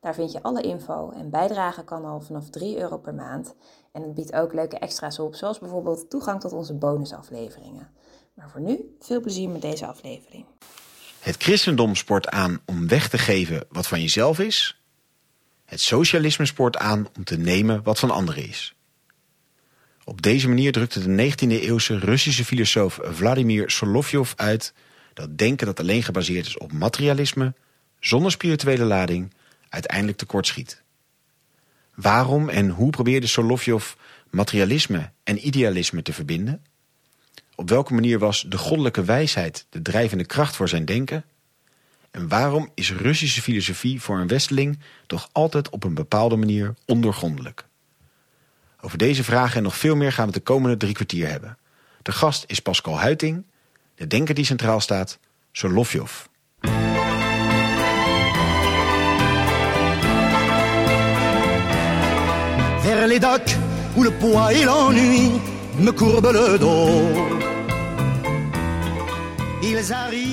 [0.00, 3.54] Daar vind je alle info en bijdragen kan al vanaf 3 euro per maand.
[3.92, 7.90] En het biedt ook leuke extra's op, zoals bijvoorbeeld toegang tot onze bonusafleveringen.
[8.34, 10.44] Maar voor nu, veel plezier met deze aflevering.
[11.20, 14.82] Het christendom sport aan om weg te geven wat van jezelf is.
[15.64, 18.74] Het socialisme sport aan om te nemen wat van anderen is.
[20.04, 24.74] Op deze manier drukte de 19e-eeuwse Russische filosoof Vladimir Solovjov uit
[25.14, 27.54] dat denken dat alleen gebaseerd is op materialisme,
[27.98, 29.32] zonder spirituele lading,
[29.70, 30.82] uiteindelijk tekortschiet.
[31.94, 33.92] Waarom en hoe probeerde Solovjov
[34.30, 36.64] materialisme en idealisme te verbinden?
[37.54, 41.24] Op welke manier was de goddelijke wijsheid de drijvende kracht voor zijn denken?
[42.10, 47.66] En waarom is Russische filosofie voor een westeling toch altijd op een bepaalde manier ondoorgrondelijk?
[48.80, 51.58] Over deze vragen en nog veel meer gaan we de komende drie kwartier hebben.
[52.02, 53.44] De gast is Pascal Huiting,
[53.94, 55.18] de denker die centraal staat,
[55.52, 56.26] Solovjov.
[62.82, 63.56] Vers les docks
[63.96, 65.32] où le poids et l'ennui
[65.78, 67.40] me courbent le dos.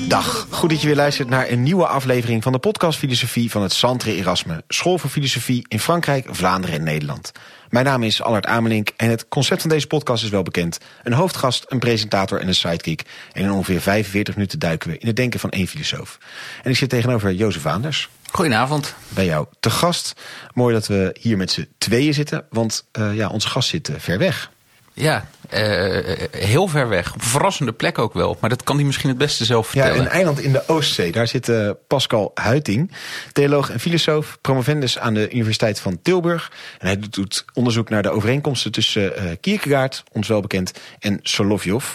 [0.07, 3.61] Dag, goed dat je weer luistert naar een nieuwe aflevering van de podcast Filosofie van
[3.61, 7.31] het Centre Erasme, School voor Filosofie in Frankrijk, Vlaanderen en Nederland.
[7.69, 10.77] Mijn naam is Allard Amelink en het concept van deze podcast is wel bekend.
[11.03, 13.01] Een hoofdgast, een presentator en een sidekick.
[13.31, 16.17] En in ongeveer 45 minuten duiken we in het denken van één filosoof.
[16.63, 18.09] En ik zit tegenover Jozef Aanders.
[18.31, 18.95] Goedenavond.
[19.07, 20.13] Bij jou te gast.
[20.53, 23.95] Mooi dat we hier met z'n tweeën zitten, want uh, ja, onze gast zit uh,
[23.99, 24.51] ver weg.
[24.93, 27.13] Ja, uh, heel ver weg.
[27.13, 28.37] Op een verrassende plek ook wel.
[28.39, 29.95] Maar dat kan hij misschien het beste zelf vertellen.
[29.95, 31.11] Ja, een eiland in de Oostzee.
[31.11, 32.91] Daar zit uh, Pascal Huiting,
[33.31, 36.51] theoloog en filosoof, promovendus aan de Universiteit van Tilburg.
[36.79, 41.85] En hij doet onderzoek naar de overeenkomsten tussen uh, Kierkegaard, ons wel bekend, en Solovjov.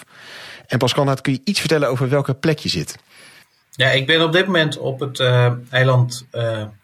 [0.66, 2.96] En Pascal, nou, kun je iets vertellen over welke plek je zit?
[3.74, 5.20] Ja, ik ben op dit moment op het
[5.70, 6.26] eiland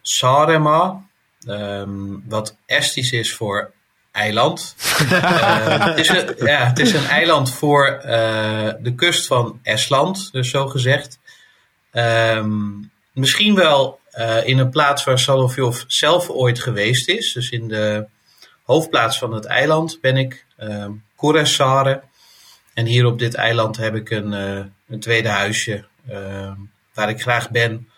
[0.01, 1.07] Sarema.
[1.47, 3.71] Um, wat Estisch is voor
[4.11, 4.75] eiland.
[5.01, 10.31] uh, het, is een, ja, het is een eiland voor uh, de kust van Estland,
[10.31, 11.19] dus zo gezegd.
[11.91, 17.33] Um, misschien wel uh, in een plaats waar Salovjov zelf ooit geweest is.
[17.33, 18.05] Dus in de
[18.63, 22.01] hoofdplaats van het eiland ben ik, um, Kuressaare.
[22.73, 24.31] En hier op dit eiland heb ik een,
[24.87, 25.85] een tweede huisje
[26.99, 27.89] waar ik graag ben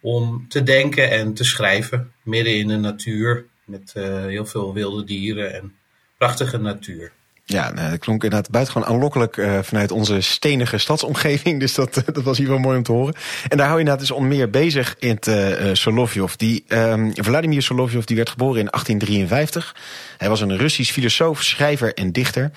[0.00, 2.12] om te denken en te schrijven.
[2.22, 5.76] Midden in de natuur, met uh, heel veel wilde dieren en
[6.18, 7.12] prachtige natuur.
[7.50, 11.60] Ja, nou, dat klonk inderdaad buitengewoon aanlokkelijk uh, vanuit onze stenige stadsomgeving.
[11.60, 13.14] Dus dat, dat was hier wel mooi om te horen.
[13.48, 16.36] En daar hou je inderdaad dus om meer bezig in het uh.
[16.36, 19.76] Die, um, Vladimir Solovjov die werd geboren in 1853.
[20.18, 22.50] Hij was een Russisch filosoof, schrijver en dichter.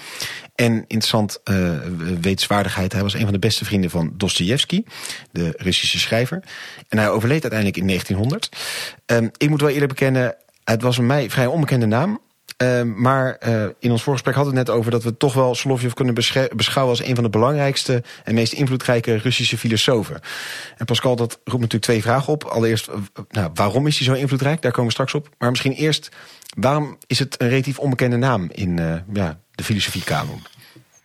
[0.55, 1.71] En interessant uh,
[2.21, 4.83] wetenswaardigheid, hij was een van de beste vrienden van Dostoevsky,
[5.31, 6.43] de Russische schrijver.
[6.87, 8.49] En hij overleed uiteindelijk in 1900.
[9.05, 12.19] Um, ik moet wel eerlijk bekennen, het was een mij vrij onbekende naam.
[12.63, 15.55] Uh, maar uh, in ons voorgesprek hadden we het net over dat we toch wel
[15.55, 16.13] Solovjov kunnen
[16.55, 20.19] beschouwen als een van de belangrijkste en meest invloedrijke Russische filosofen.
[20.77, 22.43] En Pascal, dat roept natuurlijk twee vragen op.
[22.43, 22.89] Allereerst,
[23.29, 24.61] nou, waarom is hij zo invloedrijk?
[24.61, 25.29] Daar komen we straks op.
[25.37, 26.09] Maar misschien eerst,
[26.57, 30.41] waarom is het een relatief onbekende naam in uh, ja, de filosofie-kanon?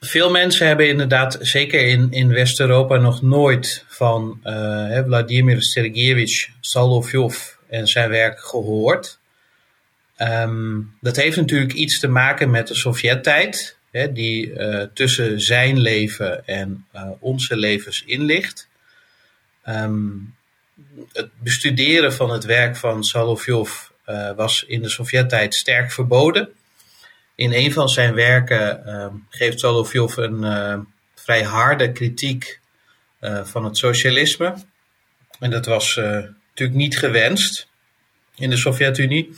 [0.01, 4.41] Veel mensen hebben inderdaad, zeker in, in West-Europa, nog nooit van
[5.07, 7.37] Vladimir Sergeyevich Solovjov
[7.69, 9.19] en zijn werk gehoord.
[10.23, 15.79] Um, dat heeft natuurlijk iets te maken met de Sovjet-tijd, hè, die uh, tussen zijn
[15.79, 18.69] leven en uh, onze levens in ligt.
[19.69, 20.35] Um,
[21.13, 26.49] het bestuderen van het werk van Solovjov uh, was in de Sovjet-tijd sterk verboden.
[27.35, 32.61] In een van zijn werken um, geeft Solovjov een vrij harde kritiek
[33.43, 34.55] van het socialisme.
[35.41, 37.69] En dat was natuurlijk niet gewenst
[38.37, 39.37] in de Sovjet-Unie.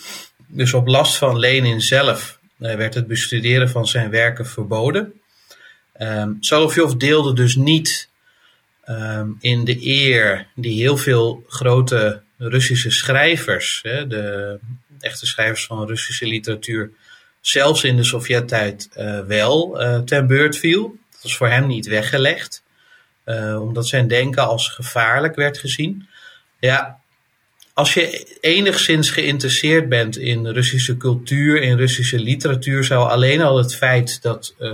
[0.52, 5.12] Dus op last van Lenin zelf uh, werd het bestuderen van zijn werken verboden.
[6.00, 8.08] Um, Solovjov deelde dus niet
[8.87, 14.58] um, in de eer die heel veel grote Russische schrijvers, hè, de
[15.00, 16.91] echte schrijvers van Russische literatuur,
[17.41, 20.97] zelfs in de Sovjet-tijd uh, wel uh, ten beurt viel.
[21.11, 22.62] Dat was voor hem niet weggelegd,
[23.58, 26.08] omdat zijn denken als gevaarlijk werd gezien.
[26.58, 27.00] Ja,
[27.75, 33.75] als je enigszins geïnteresseerd bent in Russische cultuur, in Russische literatuur, zou alleen al het
[33.75, 34.72] feit dat uh,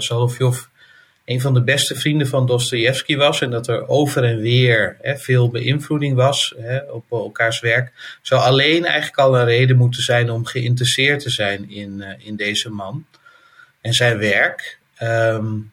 [1.25, 5.17] een van de beste vrienden van Dostoevsky was en dat er over en weer hè,
[5.17, 10.31] veel beïnvloeding was hè, op elkaars werk, zou alleen eigenlijk al een reden moeten zijn
[10.31, 13.07] om geïnteresseerd te zijn in, uh, in deze man
[13.81, 14.79] en zijn werk.
[15.03, 15.73] Um,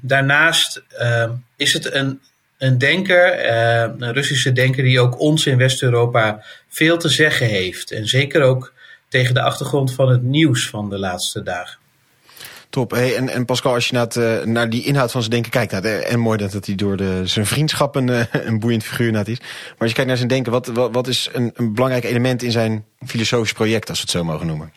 [0.00, 2.20] daarnaast uh, is het een,
[2.62, 7.90] een denker, uh, een Russische denker, die ook ons in West-Europa veel te zeggen heeft.
[7.90, 8.72] En zeker ook
[9.08, 11.78] tegen de achtergrond van het nieuws van de laatste dagen.
[12.70, 12.90] Top.
[12.90, 15.50] Hey, en, en Pascal, als je naar, het, uh, naar die inhoud van zijn denken
[15.50, 18.84] kijkt, nou, en mooi dat, dat hij door de, zijn vriendschap een, uh, een boeiend
[18.84, 19.38] figuur is.
[19.38, 22.42] Maar als je kijkt naar zijn denken, wat, wat, wat is een, een belangrijk element
[22.42, 24.72] in zijn filosofisch project, als we het zo mogen noemen?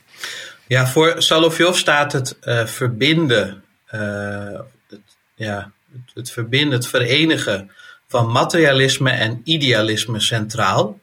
[0.67, 5.01] Ja, voor Solovjov staat het uh, verbinden, het,
[5.35, 5.71] ja,
[6.13, 7.71] het, verbinden, het verenigen
[8.07, 10.99] van materialisme en idealisme centraal.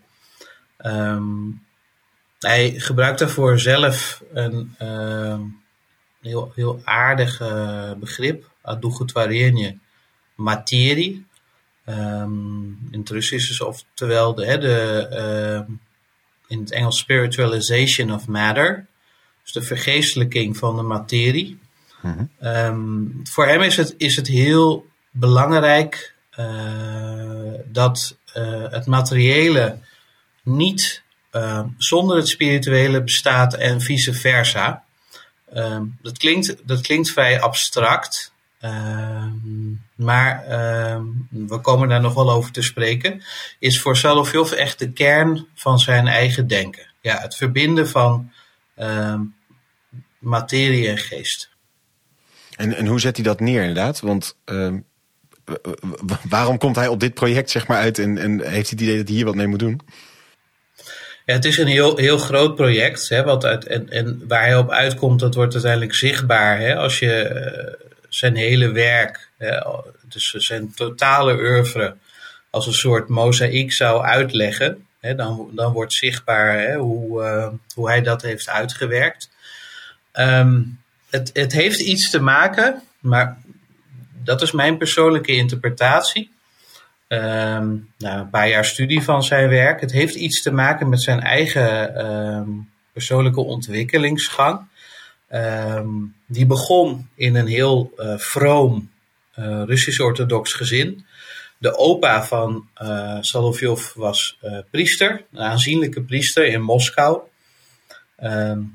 [0.86, 1.64] Um,
[2.38, 4.74] hij gebruikt daarvoor zelf een
[6.20, 9.78] heel, heel aardig uh, begrip, adougetwarenie,
[10.34, 11.26] materie.
[11.86, 15.66] Um, in het Russisch is oftewel de, de
[16.52, 18.86] in het Engels spiritualization of matter,
[19.42, 21.58] dus de vergeestelijking van de materie.
[22.42, 28.16] Um, voor hem is het, is het heel belangrijk uh, dat
[28.70, 29.78] het materiële
[30.42, 31.02] niet
[31.76, 34.84] zonder het spirituele bestaat en vice versa.
[35.54, 38.32] Um, dat, klinkt, dat klinkt vrij abstract,
[39.94, 40.44] maar
[41.28, 43.22] we komen daar nog wel over te spreken.
[43.58, 46.86] Is voor Solovjov echt de kern van zijn eigen denken.
[47.00, 48.32] Ja, het verbinden van
[50.18, 51.50] materie en geest.
[52.62, 54.00] En, en hoe zet hij dat neer inderdaad?
[54.00, 54.36] Want
[56.28, 58.96] waarom komt hij op dit project zeg maar uit en, en heeft hij het idee
[58.96, 59.80] dat hij hier wat mee moet doen?
[61.24, 63.08] Ja, het is een heel, heel groot project.
[63.08, 66.58] Hè, wat uit, en, en waar hij op uitkomt, dat wordt uiteindelijk zichtbaar.
[66.58, 69.60] Hè, als je uh, zijn hele werk, hè,
[70.08, 71.96] dus zijn totale oeuvre,
[72.50, 74.86] als een soort mozaïek zou uitleggen.
[75.00, 79.30] Hè, dan, dan wordt zichtbaar hè, hoe, uh, hoe hij dat heeft uitgewerkt.
[80.12, 80.81] Um,
[81.12, 83.38] het, het heeft iets te maken, maar
[84.24, 86.30] dat is mijn persoonlijke interpretatie
[87.08, 89.80] um, een paar jaar studie van zijn werk.
[89.80, 94.60] Het heeft iets te maken met zijn eigen um, persoonlijke ontwikkelingsgang.
[95.30, 98.90] Um, die begon in een heel uh, vroom
[99.38, 101.06] uh, Russisch-orthodox gezin.
[101.58, 104.38] De opa van uh, Solovjov was
[104.70, 107.20] priester, een aanzienlijke priester in Moskou.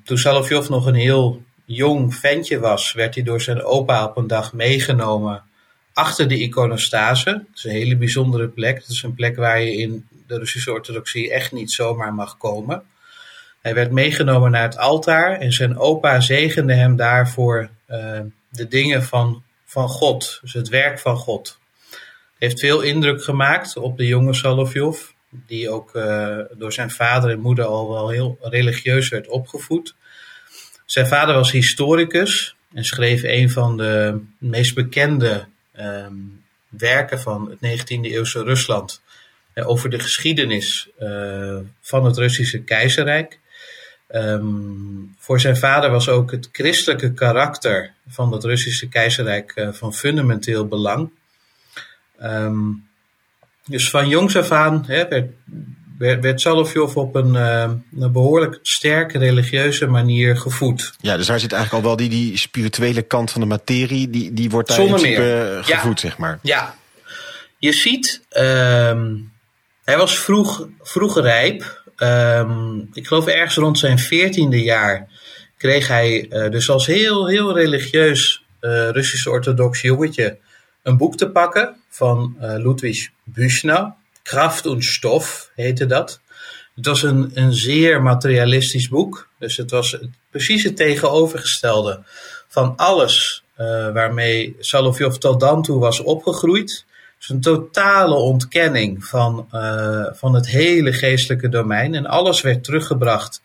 [0.03, 4.27] toen Solovjov nog een heel jong ventje was, werd hij door zijn opa op een
[4.27, 5.43] dag meegenomen
[5.93, 7.31] achter de iconostase.
[7.31, 8.79] Dat is een hele bijzondere plek.
[8.79, 12.83] Dat is een plek waar je in de Russische orthodoxie echt niet zomaar mag komen.
[13.61, 18.19] Hij werd meegenomen naar het altaar en zijn opa zegende hem daarvoor uh,
[18.49, 21.59] de dingen van, van God, dus het werk van God.
[22.37, 24.99] Heeft veel indruk gemaakt op de jonge Solovjov,
[25.29, 29.95] die ook uh, door zijn vader en moeder al wel heel religieus werd opgevoed.
[30.87, 35.45] Zijn vader was historicus en schreef een van de meest bekende
[35.79, 39.01] um, werken van het 19e eeuwse Rusland
[39.53, 43.39] uh, over de geschiedenis uh, van het Russische keizerrijk.
[44.11, 49.93] Um, voor zijn vader was ook het christelijke karakter van het Russische keizerrijk uh, van
[49.93, 51.09] fundamenteel belang.
[52.21, 52.87] Um,
[53.65, 55.29] dus van jongs af aan hè, werd,
[55.97, 60.93] werd, werd Solovjov op een, uh, een, behoorlijk sterke religieuze manier gevoed.
[61.01, 64.33] Ja, dus daar zit eigenlijk al wel die, die spirituele kant van de materie, die,
[64.33, 66.07] die wordt daar Zonder in principe gevoed, ja.
[66.07, 66.39] zeg maar.
[66.41, 66.75] Ja,
[67.57, 69.31] je ziet, um,
[69.83, 71.85] hij was vroeg, vroeg rijp.
[71.97, 75.07] Um, ik geloof ergens rond zijn veertiende jaar
[75.57, 80.37] kreeg hij uh, dus als heel, heel religieus uh, Russisch-orthodox jongetje
[80.83, 83.93] een boek te pakken van Ludwig Büchner.
[84.27, 86.19] Kraft und Stof heette dat.
[86.75, 89.27] Het was een, een zeer materialistisch boek.
[89.39, 89.97] Dus het was
[90.31, 92.03] precies het tegenovergestelde
[92.47, 96.85] van alles uh, waarmee Salovjov tot dan toe was opgegroeid.
[97.17, 101.95] Dus een totale ontkenning van, uh, van het hele geestelijke domein.
[101.95, 103.41] En alles werd teruggebracht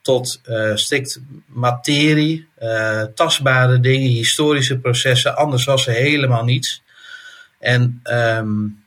[0.00, 2.48] tot uh, strikt materie,
[3.14, 5.36] tastbare dingen, historische processen.
[5.36, 6.82] Anders was er helemaal niets.
[7.58, 8.84] En um,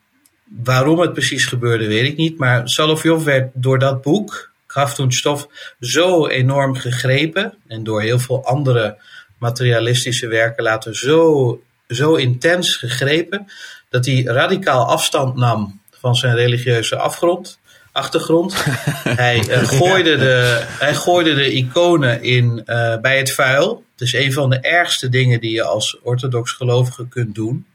[0.49, 2.37] Waarom het precies gebeurde, weet ik niet.
[2.37, 5.47] Maar Solovjov werd door dat boek, Kraft und Stof,
[5.79, 7.53] zo enorm gegrepen.
[7.67, 8.97] En door heel veel andere
[9.37, 13.45] materialistische werken later zo, zo intens gegrepen.
[13.89, 17.59] Dat hij radicaal afstand nam van zijn religieuze afgrond.
[17.91, 18.63] achtergrond.
[19.25, 23.83] hij, uh, gooide de, hij gooide de iconen in, uh, bij het vuil.
[23.91, 27.65] Het is een van de ergste dingen die je als orthodox gelovige kunt doen.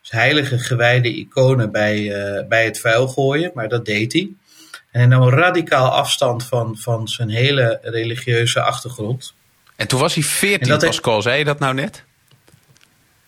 [0.00, 4.30] Dus heilige gewijde iconen bij, uh, bij het vuil gooien, maar dat deed hij.
[4.90, 9.34] En hij nam radicaal afstand van, van zijn hele religieuze achtergrond.
[9.76, 11.22] En toen was hij 14, Pascal, hij...
[11.22, 12.04] zei je dat nou net?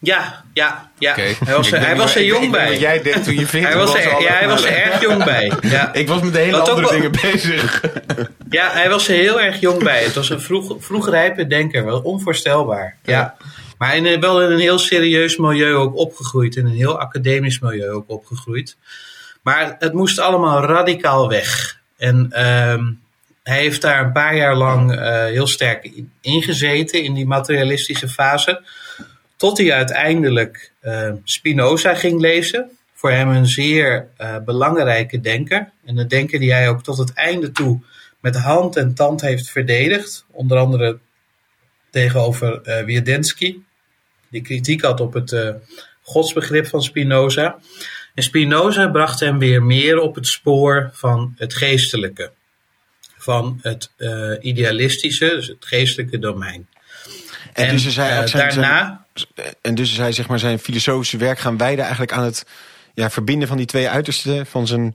[0.05, 1.11] Ja, ja, ja.
[1.13, 1.37] Okay.
[1.45, 2.69] Hij was, er, hij was er jong bij.
[2.69, 3.95] Wat jij deed toen je 14 hij was.
[3.95, 5.53] Er, ja, hij was er erg jong bij.
[5.61, 5.93] Ja.
[6.03, 7.81] Ik was met de hele Wat andere dingen bezig.
[8.51, 10.03] Ja, hij was er heel erg jong bij.
[10.03, 11.85] Het was een vroeg, vroeg rijpe denker.
[11.85, 12.97] Wel onvoorstelbaar.
[13.03, 13.13] Ja.
[13.13, 13.37] ja.
[13.83, 16.57] Maar in, wel in een heel serieus milieu ook opgegroeid.
[16.57, 18.77] In een heel academisch milieu ook opgegroeid.
[19.43, 21.81] Maar het moest allemaal radicaal weg.
[21.97, 23.01] En um,
[23.43, 28.65] hij heeft daar een paar jaar lang uh, heel sterk ingezeten in die materialistische fase.
[29.37, 32.71] Tot hij uiteindelijk uh, Spinoza ging lezen.
[32.95, 35.71] Voor hem een zeer uh, belangrijke denker.
[35.85, 37.81] En een denker die hij ook tot het einde toe
[38.21, 40.25] met hand en tand heeft verdedigd.
[40.31, 40.99] Onder andere
[41.91, 43.55] tegenover uh.
[44.33, 45.37] Die kritiek had op het
[46.03, 47.59] godsbegrip van Spinoza.
[48.15, 52.31] En Spinoza bracht hem weer meer op het spoor van het geestelijke.
[53.17, 53.91] Van het
[54.41, 56.67] idealistische, dus het geestelijke domein.
[57.53, 59.05] En, en dus hij, zijn, daarna.
[59.61, 62.47] en dus is hij zeg maar zijn filosofische werk gaan wijden eigenlijk aan het
[62.95, 64.47] ja, verbinden van die twee uitersten.
[64.47, 64.95] Van zijn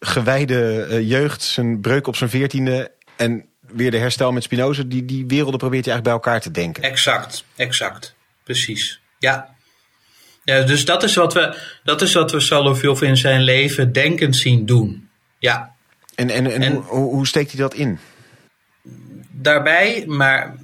[0.00, 4.82] gewijde jeugd, zijn breuk op zijn veertiende en weer de herstel met Spinoza.
[4.86, 6.82] Die, die werelden probeert hij eigenlijk bij elkaar te denken.
[6.82, 8.14] Exact, exact.
[8.44, 9.00] Precies.
[9.18, 9.54] Ja.
[10.44, 14.36] ja dus dat is wat we, dat is wat we Solovjov in zijn leven denkend
[14.36, 15.08] zien doen.
[15.38, 15.74] Ja.
[16.14, 17.98] En, en, en, en hoe, hoe steekt hij dat in?
[19.30, 20.54] Daarbij, maar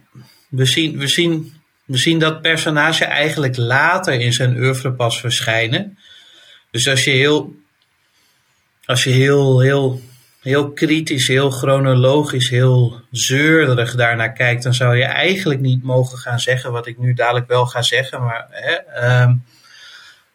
[0.49, 1.53] we zien, we, zien,
[1.85, 5.99] we zien dat personage eigenlijk later in zijn oeuvre pas verschijnen.
[6.71, 7.55] Dus als je heel,
[8.85, 10.01] als je heel, heel,
[10.41, 16.41] heel kritisch, heel chronologisch, heel zeurderig daarnaar kijkt, dan zou je eigenlijk niet mogen gaan
[16.41, 18.23] zeggen wat ik nu dadelijk wel ga zeggen.
[18.23, 19.45] Maar hè, um,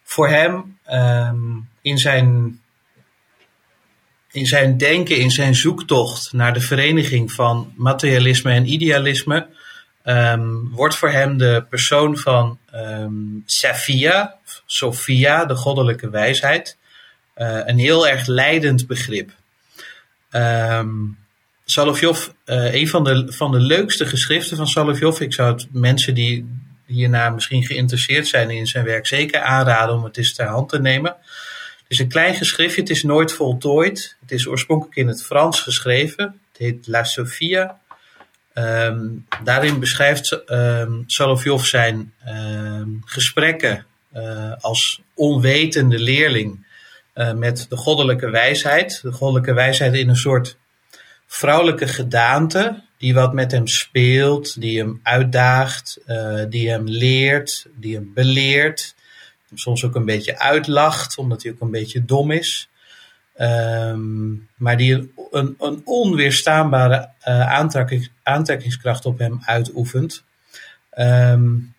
[0.03, 2.57] voor hem um, in zijn
[4.31, 9.47] in zijn denken, in zijn zoektocht naar de vereniging van materialisme en idealisme,
[10.03, 16.77] um, wordt voor hem de persoon van um, Sophia, Sophia, de goddelijke wijsheid,
[17.37, 19.31] uh, een heel erg leidend begrip.
[20.35, 21.17] Um,
[21.65, 26.13] Solovjov, uh, een van de, van de leukste geschriften van Solovjov, ik zou het mensen
[26.13, 30.69] die hierna misschien geïnteresseerd zijn in zijn werk zeker aanraden om het eens ter hand
[30.69, 31.15] te nemen.
[31.77, 34.15] Het is een klein geschriftje, het is nooit voltooid.
[34.21, 36.39] Het is oorspronkelijk in het Frans geschreven.
[36.51, 37.79] Het heet La Sophia.
[38.53, 43.85] Um, daarin beschrijft um, Solovjov zijn um, gesprekken
[44.15, 46.62] uh, als onwetende leerling
[47.15, 49.01] uh, met de goddelijke wijsheid.
[49.01, 50.57] De goddelijke wijsheid in een soort
[51.25, 57.95] vrouwelijke gedaante die wat met hem speelt, die hem uitdaagt, uh, die hem leert, die
[57.95, 58.95] hem beleert.
[59.53, 62.69] Soms ook een beetje uitlacht, omdat hij ook een beetje dom is.
[63.37, 67.09] Um, maar die een, een onweerstaanbare
[67.47, 70.23] aantrekking, aantrekkingskracht op hem uitoefent.
[70.97, 71.73] Um,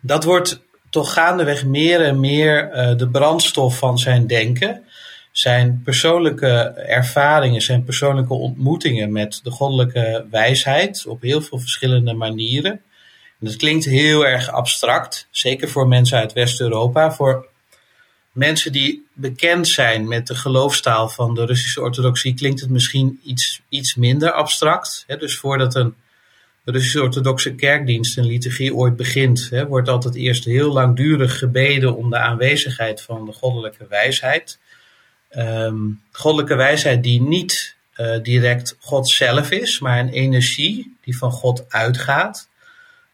[0.00, 0.62] dat wordt
[0.96, 4.84] toch gaandeweg meer en meer uh, de brandstof van zijn denken.
[5.32, 6.52] Zijn persoonlijke
[6.86, 12.72] ervaringen, zijn persoonlijke ontmoetingen met de goddelijke wijsheid op heel veel verschillende manieren.
[13.40, 17.12] En dat klinkt heel erg abstract, zeker voor mensen uit West-Europa.
[17.12, 17.46] Voor
[18.32, 23.60] mensen die bekend zijn met de geloofstaal van de Russische orthodoxie klinkt het misschien iets,
[23.68, 25.04] iets minder abstract.
[25.06, 25.16] Hè?
[25.16, 25.94] Dus voordat een
[26.72, 32.10] Russische orthodoxe kerkdienst een liturgie ooit begint, hè, wordt altijd eerst heel langdurig gebeden om
[32.10, 34.58] de aanwezigheid van de goddelijke wijsheid.
[35.36, 41.30] Um, goddelijke wijsheid die niet uh, direct God zelf is, maar een energie die van
[41.30, 42.48] God uitgaat.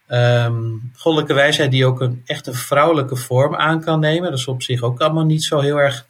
[0.09, 4.31] Um, goddelijke wijsheid die ook een echt een vrouwelijke vorm aan kan nemen.
[4.31, 6.07] Dat is op zich ook allemaal niet zo heel erg,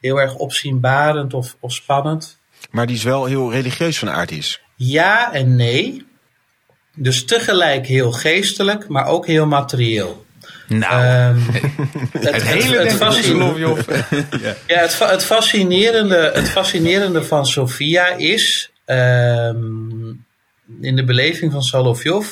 [0.00, 2.38] heel erg opzienbarend of, of spannend.
[2.70, 4.60] Maar die is wel heel religieus van aard is.
[4.76, 6.12] Ja en nee.
[6.94, 10.24] Dus tegelijk heel geestelijk, maar ook heel materieel.
[10.68, 11.04] Nou,
[11.36, 11.46] um,
[12.10, 12.98] het, het, hele het, het,
[14.66, 20.24] ja, het, het, fascinerende, het fascinerende van Sofia is, um,
[20.80, 22.26] in de beleving van Solovjov,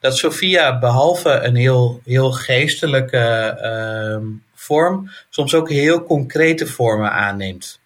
[0.00, 7.80] dat Sophia behalve een heel, heel geestelijke uh, vorm, soms ook heel concrete vormen aanneemt.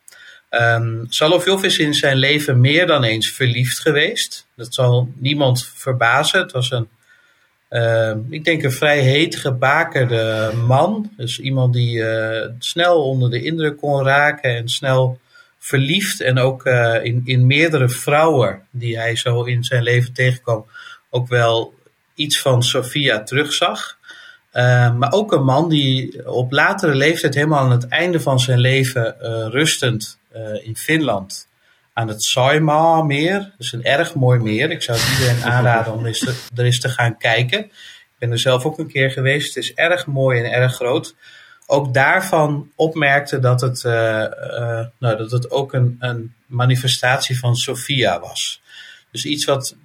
[0.50, 1.07] Um,
[1.62, 4.47] is in zijn leven meer dan eens verliefd geweest.
[4.57, 6.40] Dat zal niemand verbazen.
[6.40, 6.88] Het was een,
[7.71, 11.12] uh, ik denk een vrij heet gebakerde man.
[11.16, 15.19] Dus iemand die uh, snel onder de indruk kon raken en snel
[15.59, 20.66] verliefd en ook uh, in, in meerdere vrouwen die hij zo in zijn leven tegenkwam,
[21.11, 21.75] ook wel
[22.14, 23.99] iets van Sophia terugzag.
[24.52, 28.59] Uh, maar ook een man die op latere leeftijd, helemaal aan het einde van zijn
[28.59, 30.19] leven, uh, rustend
[30.62, 31.49] in Finland
[31.92, 33.38] aan het Saimaa-meer.
[33.38, 34.70] Dat is een erg mooi meer.
[34.70, 37.64] Ik zou het iedereen aanraden om eens er eens te gaan kijken.
[37.64, 39.54] Ik ben er zelf ook een keer geweest.
[39.54, 41.14] Het is erg mooi en erg groot.
[41.66, 47.56] Ook daarvan opmerkte dat het, uh, uh, nou, dat het ook een, een manifestatie van
[47.56, 48.62] Sophia was.
[49.10, 49.76] Dus iets wat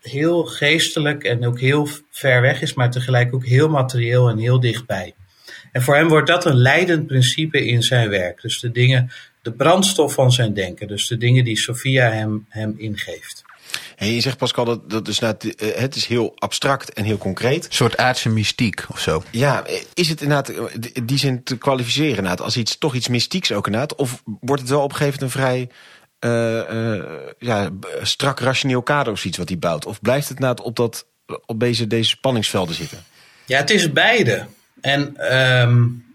[0.00, 4.60] heel geestelijk en ook heel ver weg is, maar tegelijk ook heel materieel en heel
[4.60, 5.14] dichtbij.
[5.72, 8.40] En voor hem wordt dat een leidend principe in zijn werk.
[8.40, 9.10] Dus de dingen
[9.46, 10.88] de brandstof van zijn denken.
[10.88, 13.44] Dus de dingen die Sophia hem, hem ingeeft.
[13.96, 17.64] En je zegt Pascal, dat, dat is nou, het is heel abstract en heel concreet.
[17.64, 19.22] Een soort aardse mystiek of zo.
[19.30, 20.52] Ja, is het inderdaad
[21.06, 23.94] die zin te kwalificeren inderdaad, als iets, toch iets mystieks ook inderdaad?
[23.94, 25.68] Of wordt het wel op een gegeven moment een vrij
[26.20, 27.04] uh, uh,
[27.38, 27.70] ja,
[28.02, 29.86] strak rationeel kader of iets wat hij bouwt?
[29.86, 31.06] Of blijft het inderdaad op, dat,
[31.46, 33.04] op deze, deze spanningsvelden zitten?
[33.44, 34.46] Ja, het is beide.
[34.80, 36.05] En um,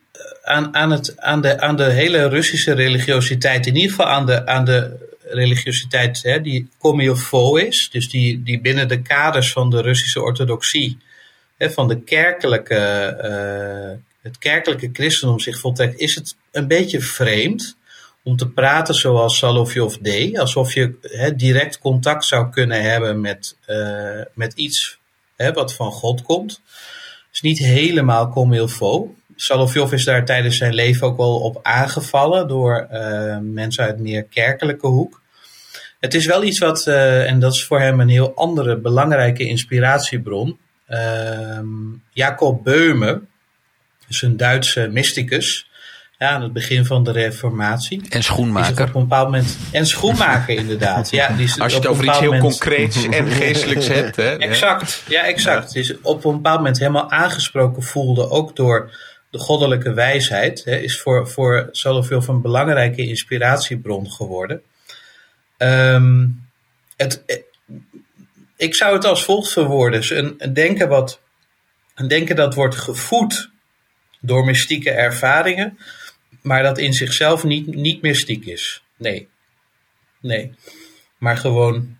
[0.43, 4.45] aan, aan, het, aan, de, aan de hele Russische religiositeit, in ieder geval aan de,
[4.45, 9.81] aan de religiositeit hè, die Komilfo is, dus die, die binnen de kaders van de
[9.81, 10.97] Russische orthodoxie,
[11.57, 17.75] hè, van de kerkelijke, uh, het kerkelijke christendom zich voltrekt, is het een beetje vreemd
[18.23, 23.57] om te praten zoals Salovjov deed, alsof je hè, direct contact zou kunnen hebben met,
[23.67, 24.99] uh, met iets
[25.35, 26.51] hè, wat van God komt.
[26.51, 29.15] Het is niet helemaal Komilfo.
[29.41, 34.23] Salovjov is daar tijdens zijn leven ook wel op aangevallen door uh, mensen uit meer
[34.23, 35.21] kerkelijke hoek.
[35.99, 39.43] Het is wel iets wat, uh, en dat is voor hem een heel andere belangrijke
[39.43, 40.57] inspiratiebron.
[40.89, 41.59] Uh,
[42.09, 43.21] Jacob Beume,
[44.07, 45.69] is een Duitse mysticus,
[46.17, 48.01] ja, aan het begin van de Reformatie.
[48.09, 48.87] En schoenmaker.
[48.87, 51.11] Op een bepaald moment, en schoenmaker, inderdaad.
[51.11, 54.15] Ja, die is Als je het over iets heel moment, concreets en geestelijks hebt.
[54.15, 54.37] Hè?
[54.37, 55.73] Exact, ja, exact.
[55.73, 58.91] Die is op een bepaald moment helemaal aangesproken voelde, ook door
[59.31, 64.61] de goddelijke wijsheid hè, is voor, voor Solovjov een belangrijke inspiratiebron geworden.
[65.57, 66.49] Um,
[66.97, 67.37] het, eh,
[68.55, 70.17] ik zou het als volgt verwoorden.
[70.17, 71.21] Een, een, denken wat,
[71.95, 73.49] een denken dat wordt gevoed
[74.19, 75.77] door mystieke ervaringen,
[76.41, 78.83] maar dat in zichzelf niet, niet mystiek is.
[78.97, 79.27] Nee.
[80.19, 80.53] Nee.
[81.17, 81.97] Maar gewoon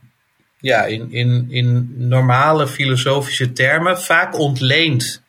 [0.60, 5.22] ja, in, in, in normale filosofische termen, vaak ontleend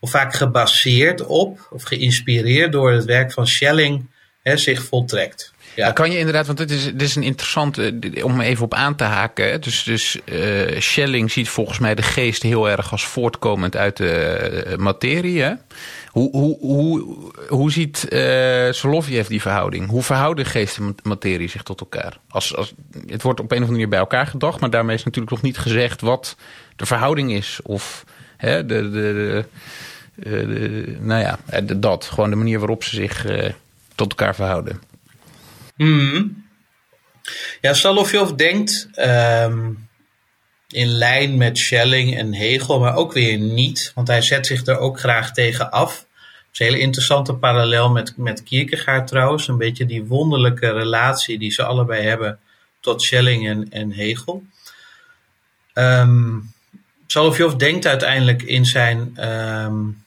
[0.00, 4.06] of vaak gebaseerd op of geïnspireerd door het werk van Schelling
[4.42, 5.54] hè, zich voltrekt.
[5.76, 5.92] Ja.
[5.92, 9.04] kan je inderdaad, want dit is, dit is een interessante, om even op aan te
[9.04, 9.60] haken.
[9.60, 14.64] Dus, dus uh, Schelling ziet volgens mij de geest heel erg als voortkomend uit de
[14.66, 15.42] uh, materie.
[15.42, 15.52] Hè?
[16.08, 17.16] Hoe, hoe, hoe,
[17.48, 19.88] hoe ziet uh, die verhouding?
[19.88, 22.18] Hoe verhouden geest en materie zich tot elkaar?
[22.28, 22.74] Als, als,
[23.06, 25.42] het wordt op een of andere manier bij elkaar gedacht, maar daarmee is natuurlijk nog
[25.42, 26.36] niet gezegd wat
[26.76, 27.60] de verhouding is.
[27.62, 28.04] Of
[28.36, 29.44] hè, de, de,
[30.24, 32.04] uh, nou ja, eh, dat.
[32.04, 33.50] Gewoon de manier waarop ze zich uh,
[33.94, 34.80] tot elkaar verhouden.
[35.76, 36.44] Mm.
[37.60, 39.88] Ja, Salovjov denkt um,
[40.68, 43.92] in lijn met Schelling en Hegel, maar ook weer niet.
[43.94, 45.98] Want hij zet zich er ook graag tegen af.
[45.98, 46.06] Het
[46.52, 49.48] is een hele interessante parallel met, met Kierkegaard trouwens.
[49.48, 52.38] Een beetje die wonderlijke relatie die ze allebei hebben
[52.80, 54.42] tot Schelling en, en Hegel.
[55.74, 56.54] Um,
[57.06, 60.04] Salovjov denkt uiteindelijk in zijn um,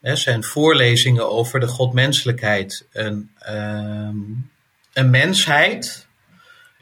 [0.00, 2.86] hè, zijn voorlezingen over de godmenselijkheid.
[2.92, 4.50] Een, um,
[4.92, 6.06] een mensheid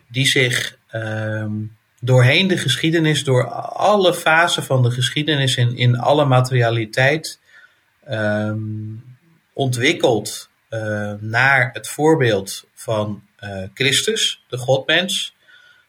[0.09, 6.25] die zich um, doorheen de geschiedenis, door alle fasen van de geschiedenis en in alle
[6.25, 7.41] materialiteit
[9.53, 10.49] ontwikkelt
[11.21, 15.35] naar het voorbeeld van uh, Christus, de godmens.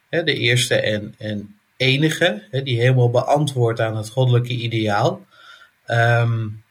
[0.09, 5.25] De eerste en, en enige, die helemaal beantwoordt aan het goddelijke ideaal.
[5.87, 6.63] Um,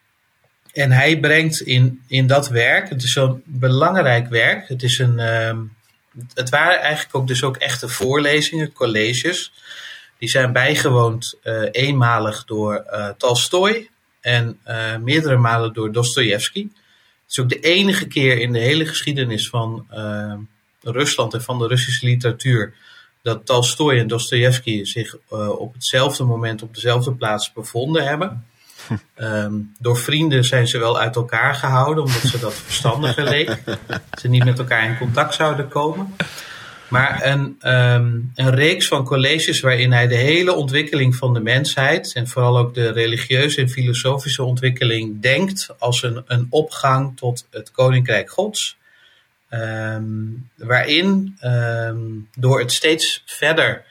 [0.72, 5.18] en hij brengt in, in dat werk, het is zo'n belangrijk werk, het, is een,
[5.18, 5.58] uh,
[6.34, 9.52] het waren eigenlijk ook dus ook echte voorlezingen, colleges.
[10.18, 13.88] Die zijn bijgewoond uh, eenmalig door uh, Tolstoy
[14.20, 16.62] en uh, meerdere malen door Dostoevsky.
[16.62, 19.86] Het is ook de enige keer in de hele geschiedenis van
[20.80, 22.74] Rusland en van de Russische literatuur
[23.26, 25.16] dat Tolstoy en Dostoevsky zich
[25.58, 28.46] op hetzelfde moment op dezelfde plaats bevonden hebben.
[29.16, 33.62] Um, door vrienden zijn ze wel uit elkaar gehouden, omdat ze dat verstandiger leek.
[34.20, 36.14] Ze niet met elkaar in contact zouden komen.
[36.88, 42.12] Maar een, um, een reeks van colleges waarin hij de hele ontwikkeling van de mensheid
[42.14, 47.70] en vooral ook de religieuze en filosofische ontwikkeling denkt als een, een opgang tot het
[47.70, 48.76] koninkrijk Gods.
[49.48, 50.04] Ehm,
[50.54, 52.00] waarin ehm,
[52.36, 53.84] door het steeds verder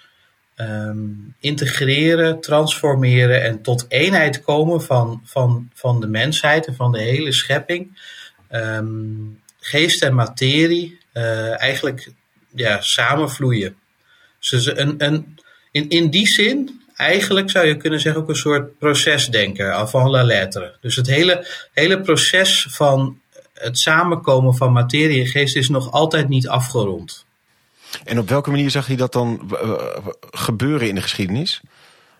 [0.55, 1.07] ehm,
[1.39, 7.31] integreren, transformeren en tot eenheid komen van, van, van de mensheid en van de hele
[7.31, 7.99] schepping,
[9.59, 12.11] geest en materie eh, eigenlijk
[12.55, 13.75] ja, samenvloeien.
[14.49, 15.39] Dus een, een,
[15.71, 20.23] in, in die zin eigenlijk zou je kunnen zeggen ook een soort procesdenker, avant la
[20.23, 20.75] lettre.
[20.81, 23.21] Dus het hele, hele proces van
[23.55, 27.25] het samenkomen van materie en geest is nog altijd niet afgerond.
[28.03, 29.73] En op welke manier zag hij dat dan uh,
[30.31, 31.61] gebeuren in de geschiedenis?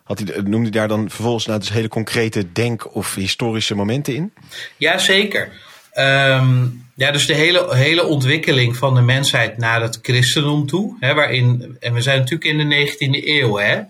[0.04, 4.16] Had hij, noemde hij daar dan vervolgens nou dus hele concrete denk- of historische momenten
[4.16, 4.34] in?
[4.78, 5.52] Jazeker.
[5.94, 10.96] Um, ja, dus de hele, hele ontwikkeling van de mensheid naar het christendom toe.
[11.00, 13.58] Hè, waarin, en we zijn natuurlijk in de 19e eeuw.
[13.58, 13.82] Hè,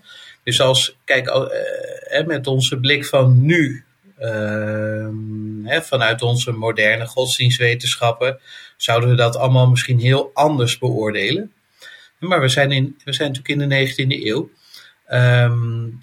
[0.44, 3.85] dus als, kijk, uh, met onze blik van nu,
[5.64, 8.40] hè, vanuit onze moderne godsdienstwetenschappen,
[8.78, 11.54] zouden we dat allemaal misschien heel anders beoordelen.
[12.20, 14.50] Maar we zijn, in, we zijn natuurlijk in de 19e eeuw.
[15.12, 16.00] Um,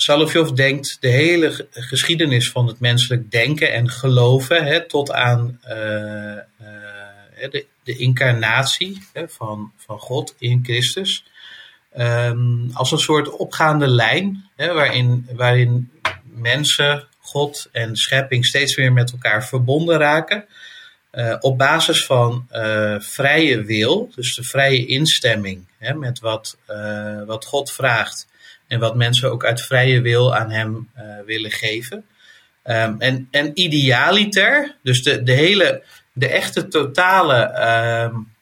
[0.54, 7.50] denkt de hele geschiedenis van het menselijk denken en geloven hè, tot aan uh, uh,
[7.50, 11.24] de, de, incarnatie hè, van, van God in Christus.
[11.98, 15.90] Um, als een soort opgaande lijn hè, waarin, waarin
[16.24, 20.44] mensen, God en schepping steeds weer met elkaar verbonden raken.
[21.12, 27.22] Uh, op basis van uh, vrije wil, dus de vrije instemming hè, met wat, uh,
[27.26, 28.26] wat God vraagt
[28.68, 30.90] en wat mensen ook uit vrije wil aan hem
[31.26, 32.04] willen geven.
[32.64, 37.60] Um, en, en idealiter, dus de, de hele, de echte totale
[38.04, 38.32] um,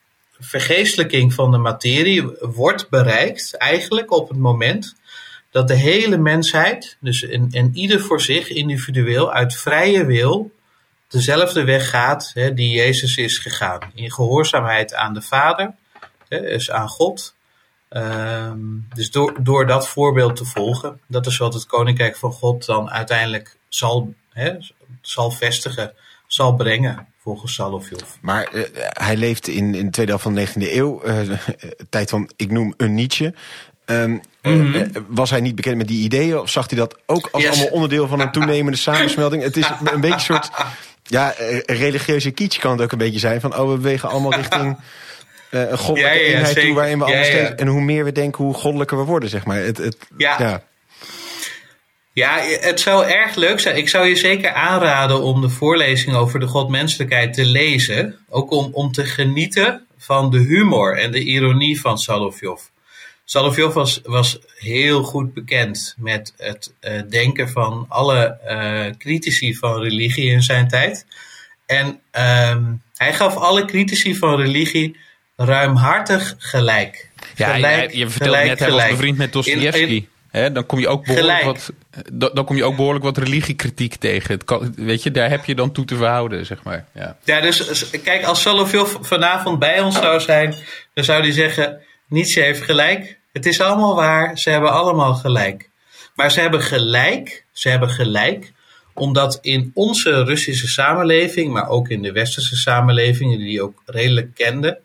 [0.41, 4.95] vergeestelijking van de materie wordt bereikt eigenlijk op het moment
[5.51, 10.53] dat de hele mensheid, dus en, en ieder voor zich individueel uit vrije wil,
[11.09, 13.81] dezelfde weg gaat hè, die Jezus is gegaan.
[13.95, 15.75] In gehoorzaamheid aan de Vader,
[16.29, 17.35] hè, dus aan God.
[17.93, 22.67] Um, dus door, door dat voorbeeld te volgen, dat is wat het Koninkrijk van God
[22.67, 24.57] dan uiteindelijk zal, hè,
[25.01, 25.93] zal vestigen,
[26.27, 28.03] zal brengen volgens Salovjov.
[28.21, 31.39] Maar uh, hij leeft in, in de tweede helft van de 19e eeuw, uh,
[31.89, 33.35] tijd van, ik noem een Nietzsche.
[33.91, 34.75] Um, mm-hmm.
[34.75, 37.53] uh, was hij niet bekend met die ideeën of zag hij dat ook als yes.
[37.53, 39.43] allemaal onderdeel van een toenemende samensmelting?
[39.43, 40.51] Het is een beetje een soort
[41.03, 41.35] ja,
[41.67, 43.41] religieuze kitsch kan het ook een beetje zijn.
[43.41, 44.79] Van, oh, we bewegen allemaal richting
[45.51, 46.63] uh, een goddelijke ja, ja, eenheid zeker.
[46.63, 46.75] toe...
[46.75, 47.51] waarin we allemaal steeds...
[47.51, 49.57] En hoe meer we denken, hoe goddelijker we worden, zeg maar.
[49.57, 50.63] Het, het, ja.
[52.13, 52.41] ja.
[52.61, 53.77] Het zou erg leuk zijn.
[53.77, 58.19] Ik zou je zeker aanraden om de voorlezing over de godmenselijkheid te lezen.
[58.29, 62.61] Ook om, om te genieten van de humor en de ironie van Salovjov.
[63.31, 69.81] Salovjov was, was heel goed bekend met het uh, denken van alle uh, critici van
[69.81, 71.07] religie in zijn tijd.
[71.67, 74.97] En um, hij gaf alle critici van religie
[75.37, 77.09] ruimhartig gelijk.
[77.35, 80.07] Ja, gelijk, je vertelde net, hij was bevriend met Dostoevsky.
[80.31, 81.73] dan kom je ook behoorlijk wat,
[82.13, 84.35] dan kom je ook behoorlijk wat religiekritiek tegen.
[84.35, 86.87] Het kan, weet je, daar heb je dan toe te verhouden, zeg maar.
[86.95, 90.55] Ja, ja dus kijk, als Salovjov vanavond bij ons zou zijn,
[90.95, 93.19] dan zou hij zeggen: Nietzsche heeft gelijk.
[93.33, 95.71] Het is allemaal waar, ze hebben allemaal gelijk.
[96.15, 98.53] Maar ze hebben gelijk, ze hebben gelijk,
[98.95, 104.35] omdat in onze Russische samenleving, maar ook in de westerse samenlevingen, die die ook redelijk
[104.35, 104.79] kenden,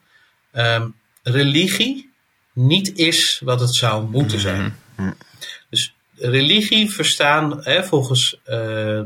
[0.54, 2.10] um, religie
[2.54, 4.76] niet is wat het zou moeten zijn.
[5.70, 9.02] Dus religie verstaan, hè, volgens uh,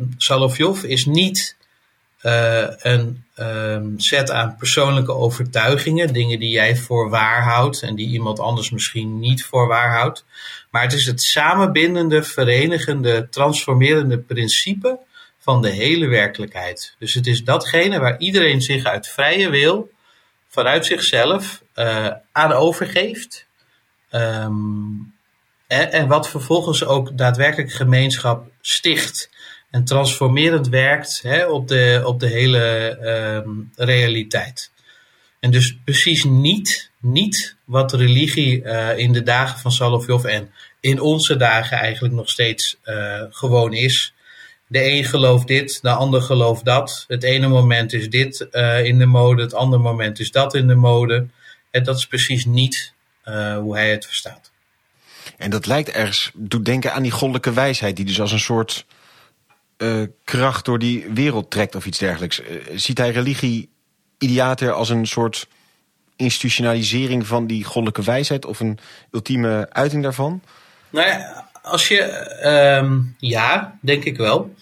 [0.83, 1.57] is niet
[2.23, 8.07] uh, een um, set aan persoonlijke overtuigingen, dingen die jij voor waar houdt en die
[8.07, 10.25] iemand anders misschien niet voor waar houdt.
[10.69, 14.99] Maar het is het samenbindende, verenigende, transformerende principe
[15.39, 16.95] van de hele werkelijkheid.
[16.99, 19.91] Dus het is datgene waar iedereen zich uit vrije wil,
[20.47, 23.45] vanuit zichzelf, uh, aan overgeeft.
[24.11, 25.13] Um,
[25.67, 29.29] en, en wat vervolgens ook daadwerkelijk gemeenschap sticht
[29.69, 32.97] en transformerend werkt hè, op, de, op de hele
[33.45, 34.71] um, realiteit.
[35.39, 40.99] En dus precies niet, niet wat religie uh, in de dagen van Salovjov en in
[40.99, 44.13] onze dagen eigenlijk nog steeds uh, gewoon is.
[44.67, 47.05] De een gelooft dit, de ander gelooft dat.
[47.07, 50.67] Het ene moment is dit uh, in de mode, het andere moment is dat in
[50.67, 51.27] de mode.
[51.71, 52.93] En dat is precies niet
[53.59, 54.51] hoe hij het verstaat.
[55.37, 58.85] En dat lijkt ergens, doet denken aan die goddelijke wijsheid, die dus als een soort
[59.81, 62.41] uh, kracht door die wereld trekt of iets dergelijks.
[62.41, 63.69] Uh, ziet hij religie
[64.17, 65.47] ideater als een soort
[66.15, 68.79] institutionalisering van die goddelijke wijsheid of een
[69.11, 70.41] ultieme uiting daarvan?
[70.89, 72.77] Nou ja, als je.
[72.81, 74.55] Um, ja, denk ik wel.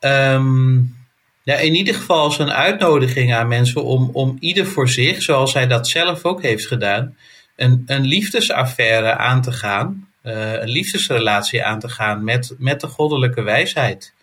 [0.00, 0.96] Um,
[1.42, 5.54] ja, in ieder geval als een uitnodiging aan mensen om, om ieder voor zich, zoals
[5.54, 7.16] hij dat zelf ook heeft gedaan,
[7.56, 12.86] een, een liefdesaffaire aan te gaan, uh, een liefdesrelatie aan te gaan met, met de
[12.86, 14.14] goddelijke wijsheid.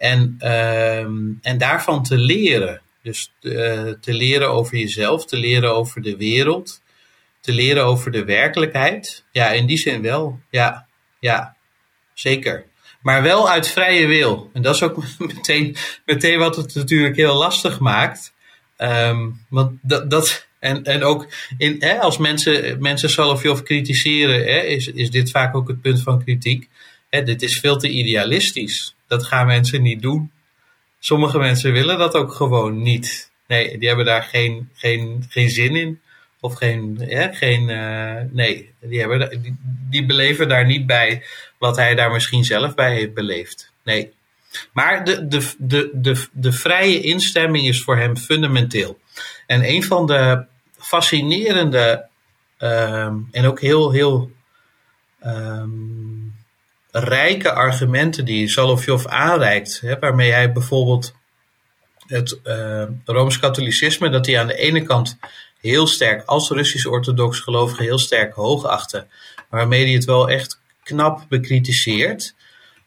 [0.00, 1.00] En, uh,
[1.40, 2.80] en daarvan te leren.
[3.02, 6.82] Dus uh, te leren over jezelf, te leren over de wereld,
[7.40, 9.24] te leren over de werkelijkheid.
[9.32, 10.40] Ja, in die zin wel.
[10.50, 10.86] Ja,
[11.18, 11.56] ja
[12.14, 12.64] zeker.
[13.02, 14.50] Maar wel uit vrije wil.
[14.52, 15.02] En dat is ook
[15.34, 18.32] meteen, meteen wat het natuurlijk heel lastig maakt.
[18.78, 21.26] Um, want dat, dat, en, en ook
[21.58, 26.02] in, hè, als mensen, mensen Solovjov kritiseren, hè, is, is dit vaak ook het punt
[26.02, 26.68] van kritiek.
[27.10, 28.94] Dit is veel te idealistisch.
[29.06, 30.32] Dat gaan mensen niet doen.
[30.98, 33.30] Sommige mensen willen dat ook gewoon niet.
[33.46, 36.00] Nee, die hebben daar geen, geen, geen zin in.
[36.40, 36.98] Of geen,
[37.32, 39.56] geen uh, nee, die, hebben, die,
[39.90, 41.22] die beleven daar niet bij
[41.58, 43.72] wat hij daar misschien zelf bij heeft beleefd.
[43.84, 44.12] Nee.
[44.72, 48.98] Maar de, de, de, de, de vrije instemming is voor hem fundamenteel.
[49.46, 50.44] En een van de
[50.78, 52.06] fascinerende
[52.58, 54.30] um, en ook heel, heel
[55.26, 56.34] um,
[56.92, 61.14] rijke argumenten die Solovjov aanreikt, hè, waarmee hij bijvoorbeeld
[62.06, 65.18] het uh, Rooms-Katholicisme, dat hij aan de ene kant
[65.60, 69.06] heel sterk als Russisch-orthodox gelovige heel sterk hoogachtte,
[69.48, 72.34] waarmee hij het wel echt knap bekritiseerd.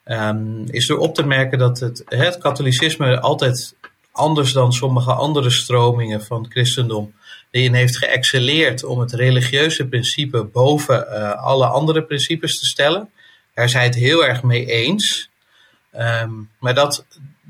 [0.06, 3.76] Um, is er op te merken dat het, het katholicisme altijd
[4.12, 7.14] anders dan sommige andere stromingen van het christendom
[7.52, 13.10] erin heeft geëxceleerd om het religieuze principe boven uh, alle andere principes te stellen.
[13.54, 15.30] Daar zijn het heel erg mee eens.
[16.00, 17.06] Um, maar dat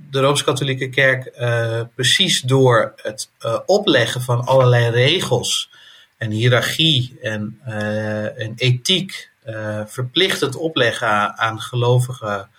[0.09, 5.69] de Rooms-Katholieke Kerk uh, precies door het uh, opleggen van allerlei regels
[6.17, 7.59] en hiërarchie en,
[8.37, 12.49] en ethiek uh, verplichtend opleggen aan, gelovigen.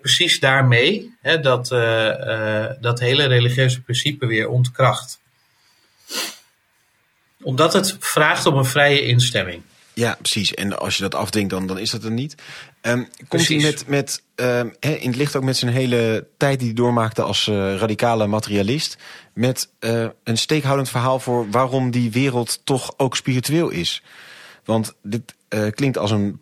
[0.00, 5.20] Precies daarmee dat, uh, uh, dat hele religieuze principe weer ontkracht.
[7.42, 9.62] Omdat het vraagt om een vrije instemming.
[9.94, 10.54] Ja, precies.
[10.54, 12.34] En als je dat afdwingt, dan, dan is dat er niet.
[12.82, 16.68] Um, komt hij met, met um, in het licht ook met zijn hele tijd die
[16.68, 18.96] hij doormaakte als uh, radicale materialist,
[19.34, 24.02] met uh, een steekhoudend verhaal voor waarom die wereld toch ook spiritueel is.
[24.64, 26.40] Want dit uh, klinkt als een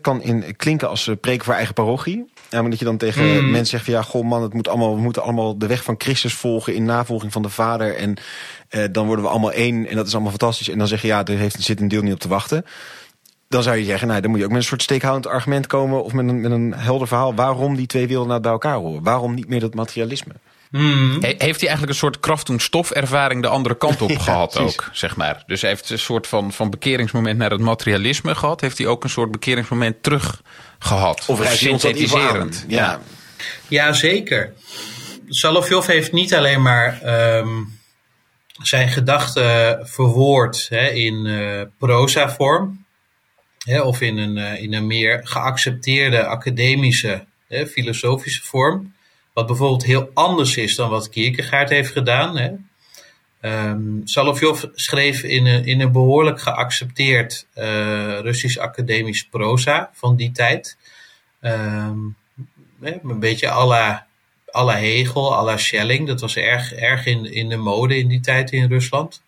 [0.00, 2.32] kan in, klinken als uh, preek voor eigen parochie.
[2.50, 3.50] Namelijk dat je dan tegen mm.
[3.50, 5.94] mensen zegt van ja, goh man, het moet allemaal, we moeten allemaal de weg van
[5.98, 7.96] Christus volgen in navolging van de Vader.
[7.96, 8.16] En
[8.92, 10.68] dan worden we allemaal één en dat is allemaal fantastisch.
[10.68, 12.64] En dan zeg je ja, er heeft, zit een deel niet op te wachten.
[13.54, 16.04] Dan zou je zeggen, nou, dan moet je ook met een soort steekhoudend argument komen
[16.04, 19.02] of met een, met een helder verhaal waarom die twee werelden nou bij elkaar horen.
[19.02, 20.32] Waarom niet meer dat materialisme?
[20.70, 21.18] Hmm.
[21.20, 24.50] He, heeft hij eigenlijk een soort kracht en stofervaring de andere kant op ja, gehad
[24.50, 24.78] precies.
[24.78, 25.42] ook, zeg maar.
[25.46, 28.60] Dus hij heeft een soort van, van bekeringsmoment naar het materialisme gehad.
[28.60, 30.42] Heeft hij ook een soort bekeringsmoment terug
[30.78, 31.24] gehad?
[31.26, 32.64] Of, of synthetiserend.
[32.68, 32.78] Ja.
[32.78, 33.00] ja.
[33.68, 34.52] Ja, zeker.
[35.28, 37.00] Solovjov heeft niet alleen maar
[37.38, 37.78] um,
[38.62, 42.83] zijn gedachten verwoord hè, in uh, proza-vorm.
[43.64, 48.94] Hè, of in een, uh, in een meer geaccepteerde academische, hè, filosofische vorm.
[49.32, 52.36] Wat bijvoorbeeld heel anders is dan wat Kierkegaard heeft gedaan.
[52.36, 52.50] Hè.
[53.70, 60.32] Um, Solovjov schreef in een, in een behoorlijk geaccepteerd uh, Russisch academisch proza van die
[60.32, 60.76] tijd.
[61.40, 62.16] Um,
[62.80, 63.64] een beetje à
[64.64, 66.06] la Hegel, à la Schelling.
[66.06, 69.22] Dat was erg, erg in, in de mode in die tijd in Rusland.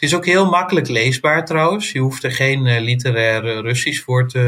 [0.00, 1.92] Het is ook heel makkelijk leesbaar trouwens.
[1.92, 4.38] Je hoeft er geen uh, literair Russisch voor te,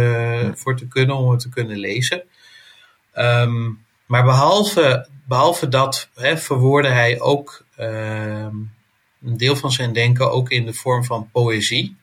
[0.45, 0.55] ja.
[0.55, 2.23] voor te kunnen om het te kunnen lezen.
[3.15, 8.47] Um, maar behalve, behalve dat hè, verwoordde hij ook uh,
[9.23, 11.97] een deel van zijn denken ook in de vorm van poëzie.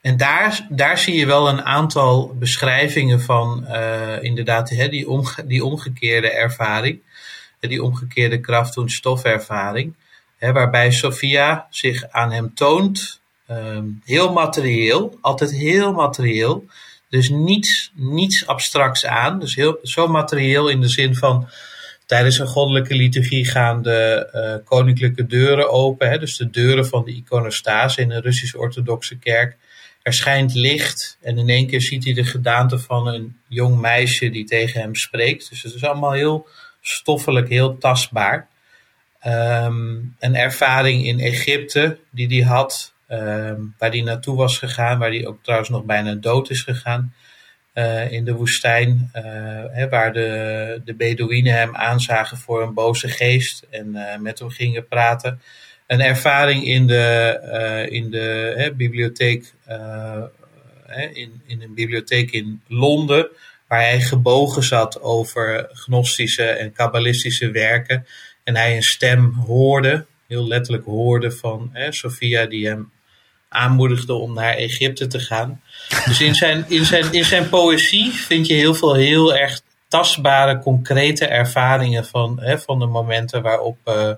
[0.00, 5.46] En daar, daar zie je wel een aantal beschrijvingen van uh, inderdaad hè, die, omge
[5.46, 7.00] die omgekeerde ervaring.
[7.60, 9.94] Die omgekeerde kracht- en stofervaring.
[10.38, 13.20] Waarbij Sophia zich aan hem toont,
[13.50, 16.64] um, heel materieel, altijd heel materieel.
[17.08, 19.40] Dus niets, niets abstracts aan.
[19.40, 21.48] Dus heel, zo materieel in de zin van
[22.06, 26.10] tijdens een goddelijke liturgie gaan de uh, koninklijke deuren open.
[26.10, 29.56] Hè, dus de deuren van de iconostase in een Russisch-orthodoxe kerk.
[30.02, 34.30] Er schijnt licht en in één keer ziet hij de gedaante van een jong meisje
[34.30, 35.48] die tegen hem spreekt.
[35.48, 36.48] Dus het is allemaal heel
[36.80, 38.48] stoffelijk, heel tastbaar.
[39.26, 45.10] Um, een ervaring in Egypte die hij had, Um, waar hij naartoe was gegaan, waar
[45.10, 47.14] hij ook trouwens nog bijna dood is gegaan
[47.74, 49.22] uh, in de woestijn, uh,
[49.70, 54.50] hè, waar de, de Bedouinen hem aanzagen voor een boze geest en uh, met hem
[54.50, 55.40] gingen praten.
[55.86, 59.54] Een ervaring in de, in de hè, bibliotheek,
[61.12, 63.28] in, in een bibliotheek in Londen,
[63.68, 68.06] waar hij gebogen zat over gnostische en kabbalistische werken.
[68.48, 72.92] En hij een stem hoorde, heel letterlijk hoorde van hè, Sophia, die hem
[73.48, 75.62] aanmoedigde om naar Egypte te gaan.
[76.04, 80.58] Dus in zijn, in, zijn, in zijn poëzie vind je heel veel heel erg tastbare,
[80.58, 84.12] concrete ervaringen van, hè, van de momenten waarop uh,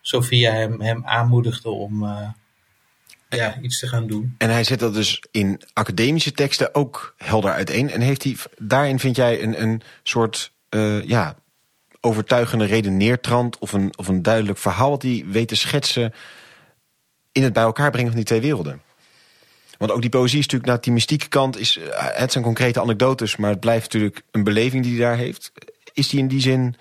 [0.00, 2.28] Sophia hem, hem aanmoedigde om uh,
[3.28, 4.34] ja, iets te gaan doen.
[4.38, 7.90] En hij zet dat dus in academische teksten ook helder uiteen.
[7.90, 11.36] En heeft hij, daarin vind jij een, een soort uh, ja,
[12.04, 16.14] overtuigende redeneertrand of een, of een duidelijk verhaal wat hij weet te schetsen
[17.32, 18.82] in het bij elkaar brengen van die twee werelden?
[19.78, 23.36] Want ook die poëzie is natuurlijk, naar die mystieke kant, is, het zijn concrete anekdotes,
[23.36, 25.52] maar het blijft natuurlijk een beleving die hij daar heeft.
[25.92, 26.76] Is die in die zin,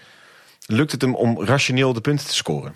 [0.66, 2.76] lukt het hem om rationeel de punten te scoren?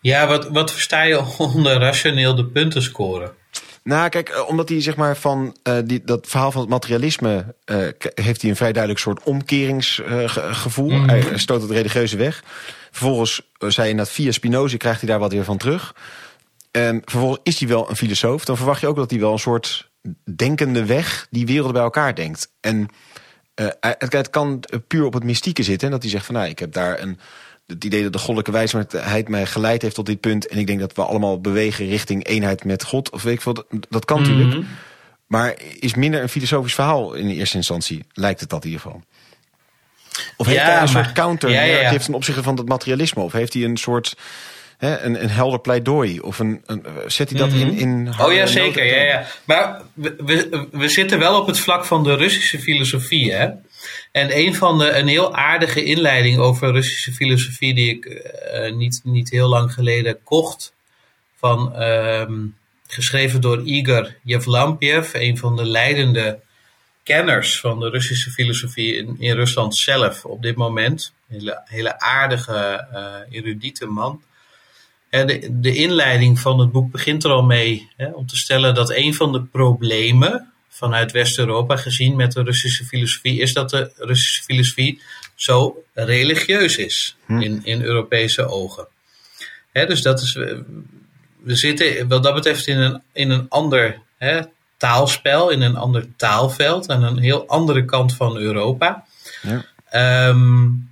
[0.00, 3.32] Ja, wat, wat versta je onder rationeel de punten scoren?
[3.82, 7.88] Nou, kijk, omdat hij zeg maar van uh, die, dat verhaal van het materialisme uh,
[8.14, 10.90] heeft hij een vrij duidelijk soort omkeringsgevoel.
[10.90, 11.08] Uh, mm.
[11.08, 12.44] Hij stoot het religieuze weg.
[12.90, 15.94] Vervolgens zei je dat via Spinoza krijgt hij daar wat weer van terug.
[16.70, 18.44] En vervolgens is hij wel een filosoof.
[18.44, 19.90] Dan verwacht je ook dat hij wel een soort
[20.36, 22.52] denkende weg die werelden bij elkaar denkt.
[22.60, 22.88] En
[23.80, 25.86] het, het, kan puur op het mystieke zitten.
[25.86, 27.18] En dat hij zegt van nou, ik heb daar een
[27.68, 30.46] het idee dat de goddelijke wijsheid mij geleid heeft tot dit punt.
[30.46, 33.10] En ik denk dat we allemaal bewegen richting eenheid met God.
[33.10, 34.54] Of weet ik veel, dat kan natuurlijk.
[34.54, 34.64] Mhm.
[35.26, 38.04] Maar is minder een filosofisch verhaal in eerste instantie.
[38.12, 39.02] Lijkt het dat in ieder geval.
[40.36, 43.22] Of heeft hij een soort counter ja, ja, ten opzichte van het materialisme?
[43.22, 44.16] Of heeft hij een soort
[44.78, 46.20] hè, een, een helder pleidooi?
[46.20, 47.78] Of een, een zet hij dat in, mhm.
[47.78, 48.84] in Oh ja, zeker.
[48.84, 49.26] Ja, ja.
[49.44, 53.48] Maar we, we, we zitten wel op het vlak van de Russische filosofie, hè?
[54.12, 59.00] En een van de, een heel aardige inleiding over Russische filosofie die ik uh, niet,
[59.04, 60.72] niet heel lang geleden kocht,
[61.36, 66.40] van, um, geschreven door Igor Yevlampiev, een van de leidende
[67.02, 71.12] kenners van de Russische filosofie in, in Rusland zelf op dit moment.
[71.28, 74.22] Een hele, hele aardige, uh, erudite man.
[75.10, 78.90] De, de inleiding van het boek begint er al mee hè, om te stellen dat
[78.90, 84.42] een van de problemen vanuit West-Europa gezien met de Russische filosofie, is dat de Russische
[84.42, 85.00] filosofie
[85.34, 87.40] zo religieus is hm.
[87.40, 88.88] in, in Europese ogen.
[89.72, 90.32] Hè, dus dat is,
[91.42, 94.40] we zitten wat dat betreft in een, in een ander hè,
[94.76, 99.04] taalspel, in een ander taalveld, aan een heel andere kant van Europa.
[99.42, 100.90] Ja, um,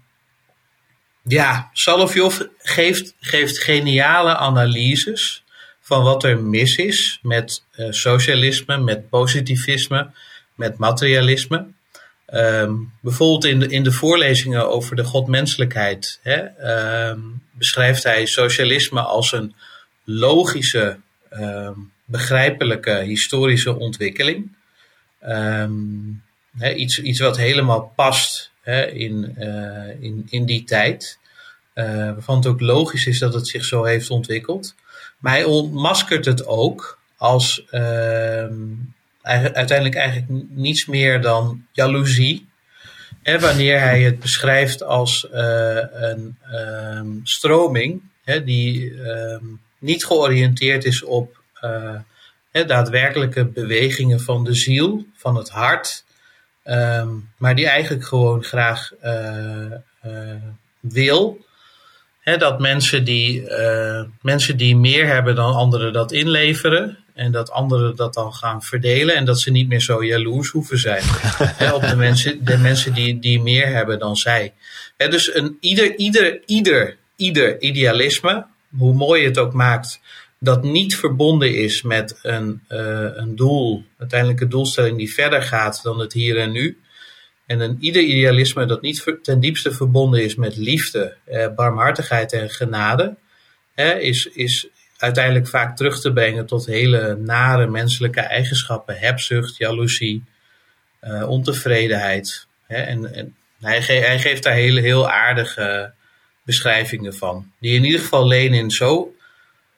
[1.23, 5.45] ja Salovjov geeft, geeft geniale analyses
[5.87, 10.11] van wat er mis is met uh, socialisme, met positivisme,
[10.55, 11.67] met materialisme.
[12.35, 16.41] Um, bijvoorbeeld in de, in de voorlezingen over de godmenselijkheid hè,
[17.11, 19.55] um, beschrijft hij socialisme als een
[20.05, 20.97] logische,
[21.31, 24.53] um, begrijpelijke historische ontwikkeling.
[26.77, 28.51] Iets, iets wat helemaal past
[28.93, 31.19] in, uh, in, in die tijd.
[31.75, 34.75] Uh, waarvan het ook logisch is dat het zich zo heeft ontwikkeld.
[35.19, 38.47] Maar hij ontmaskert het ook als uh,
[39.23, 42.49] uiteindelijk eigenlijk niets meer dan jaloezie.
[43.23, 50.85] Hè, wanneer hij het beschrijft als uh, een um, stroming hè, die um, niet georiënteerd
[50.85, 51.43] is op
[52.51, 56.05] hè, daadwerkelijke bewegingen van de ziel, van het hart,
[57.37, 60.35] maar die eigenlijk gewoon graag uh,
[60.81, 61.46] wil
[62.35, 66.99] dat mensen die, uh, mensen die meer hebben dan anderen dat inleveren.
[67.15, 69.15] En dat anderen dat dan gaan verdelen.
[69.15, 71.03] En dat ze niet meer zo jaloers hoeven zijn.
[71.75, 74.53] op de mensen, de mensen die, die meer hebben dan zij.
[74.97, 80.01] dus een, ieder, ieder, ieder, ieder idealisme, hoe mooi het ook maakt,
[80.39, 82.79] dat niet verbonden is met een, uh,
[83.15, 86.79] een doel, uiteindelijke doelstelling die verder gaat dan het hier en nu.
[87.47, 92.51] En een ieder idealisme dat niet ten diepste verbonden is met liefde, eh, barmhartigheid en
[92.51, 93.17] genade,
[93.99, 98.99] is, is uiteindelijk vaak terug te brengen tot hele nare menselijke eigenschappen.
[98.99, 100.25] Hebzucht, jaloezie,
[101.01, 102.47] eh, ontevredenheid.
[102.67, 105.93] En, en hij, hij, geeft daar hele, heel aardige
[106.43, 107.53] beschrijvingen van.
[107.61, 109.16] Die in ieder geval Lenin zo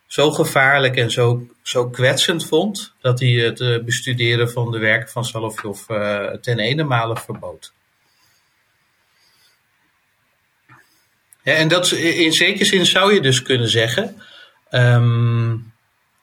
[0.09, 5.09] zo gevaarlijk en zo, zo kwetsend vond, dat hij het uh, bestuderen van de werken
[5.09, 7.73] van Salovjov uh, ten ene verbood.
[11.43, 14.23] En dat, in zekere zin zou je dus kunnen zeggen,
[14.71, 15.73] um,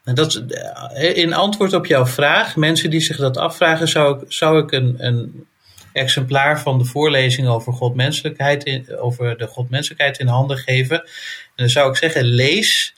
[0.03, 4.63] dat, eh, in antwoord op jouw vraag, mensen die zich dat afvragen, zou ik, zou
[4.63, 5.47] ik een, een
[5.91, 11.01] exemplaar van de voorlezing over, godmenselijkheid in, over de godmenselijkheid in handen geven.
[11.01, 11.09] En
[11.55, 12.94] dan zou ik zeggen, lees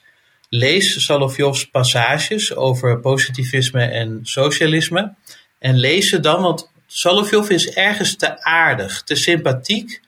[0.50, 5.14] Lees Solovjovs passages over positivisme en socialisme.
[5.60, 10.02] En lees ze dan, want Solovjov is ergens te aardig, te sympathiek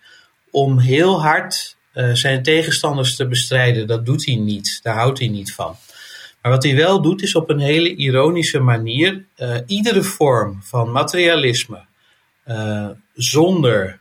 [0.51, 3.87] om heel hard uh, zijn tegenstanders te bestrijden.
[3.87, 5.75] Dat doet hij niet, daar houdt hij niet van.
[6.41, 10.91] Maar wat hij wel doet, is op een hele ironische manier uh, iedere vorm van
[10.91, 11.85] materialisme
[12.47, 13.99] uh, zonder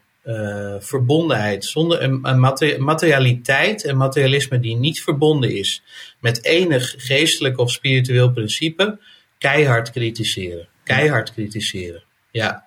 [0.78, 2.40] verbondenheid, zonder een, een
[2.84, 5.82] materialiteit en materialisme die niet verbonden is
[6.20, 8.98] met enig geestelijk of spiritueel principe,
[9.38, 10.68] keihard kritiseren.
[10.84, 12.02] Keihard kritiseren.
[12.30, 12.66] Ja.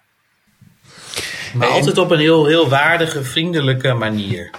[1.54, 4.50] Maar altijd op een heel, heel waardige, vriendelijke manier.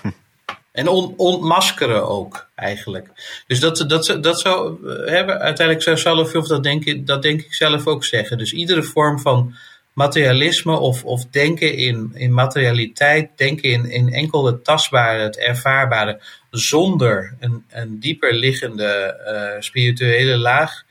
[0.73, 3.09] En on, ontmaskeren ook, eigenlijk.
[3.47, 4.79] Dus dat, dat, dat zou
[5.11, 8.39] hebben, uiteindelijk zou Salovjov dat denk, ik, dat denk ik zelf ook zeggen.
[8.39, 9.55] Dus iedere vorm van
[9.93, 16.21] materialisme of, of denken in, in materialiteit, denken in, in enkel het tastbare, het ervaarbare,
[16.51, 20.83] zonder een, een dieper liggende uh, spirituele laag,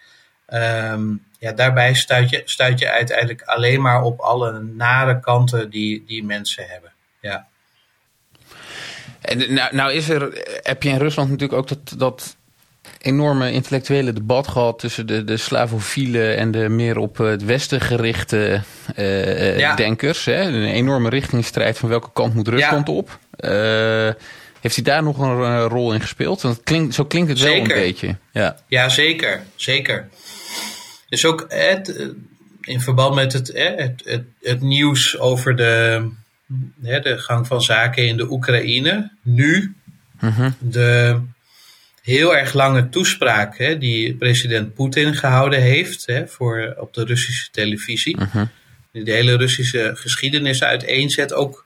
[0.54, 6.04] um, ja, daarbij stuit je, stuit je uiteindelijk alleen maar op alle nare kanten die,
[6.06, 6.92] die mensen hebben.
[7.22, 7.48] Ja.
[9.22, 10.22] En nou, nou is er,
[10.62, 12.38] heb je in Rusland natuurlijk ook dat, dat
[13.02, 18.62] enorme intellectuele debat gehad tussen de, de slavofielen en de meer op het westen gerichte
[18.98, 20.26] uh, denkers.
[20.26, 20.42] Hè?
[20.42, 23.20] Een enorme richtingstrijd van welke kant moet Rusland op.
[23.40, 23.50] Uh,
[24.62, 26.42] heeft hij daar nog een rol in gespeeld?
[26.42, 28.16] Want klinkt, zo klinkt het wel een beetje.
[28.32, 29.44] Ja, ja zeker.
[29.56, 30.10] zeker.
[31.10, 32.14] Dus ook het,
[32.62, 36.10] in verband met het, het, het, het nieuws over de,
[36.76, 39.12] de gang van zaken in de Oekraïne.
[39.22, 39.76] Nu,
[40.20, 40.52] mhm.
[40.60, 41.20] de
[42.02, 47.52] heel erg lange toespraak hè, die president Poetin gehouden heeft hè, voor, op de Russische
[47.52, 48.18] televisie.
[48.18, 48.46] Mhm.
[48.92, 51.34] Die de hele Russische geschiedenis uiteenzet.
[51.34, 51.66] Ook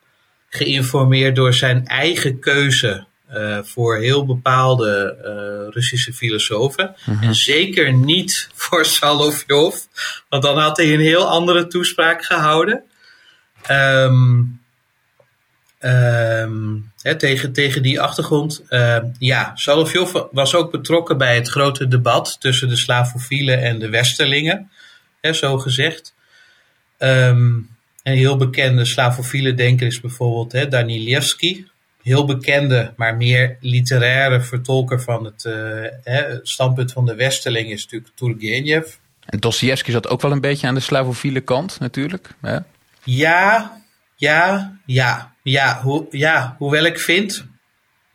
[0.50, 6.96] geïnformeerd door zijn eigen keuze uh, voor heel bepaalde uh, Russische filosofen.
[7.04, 7.22] -hmm.
[7.22, 9.76] En zeker niet voor Salovjov,
[10.30, 12.84] want dan had hij een heel andere toespraak gehouden.
[13.72, 14.62] Um,
[15.80, 18.64] um, hè, tegen, tegen die achtergrond.
[18.70, 23.89] Uh, ja, Salovjov was ook betrokken bij het grote debat tussen de Slavofielen en de
[23.89, 24.72] Westerlingen,
[25.22, 26.14] hè, zo gezegd.
[26.97, 27.70] Um,
[28.03, 31.68] een heel bekende slavofiele denker is bijvoorbeeld hè, Danilevski.
[32.03, 35.53] Heel bekende, maar meer literaire vertolker van het uh,
[36.03, 38.93] hè, standpunt van de Westerling is natuurlijk Turgenev.
[39.26, 42.30] En Dostoevsky zat ook wel een beetje aan de slavofiele kant natuurlijk.
[42.41, 42.58] Hè?
[43.03, 43.82] Ja,
[44.16, 46.56] ja, ja, ja, ho ja.
[46.58, 47.46] Hoewel ik vind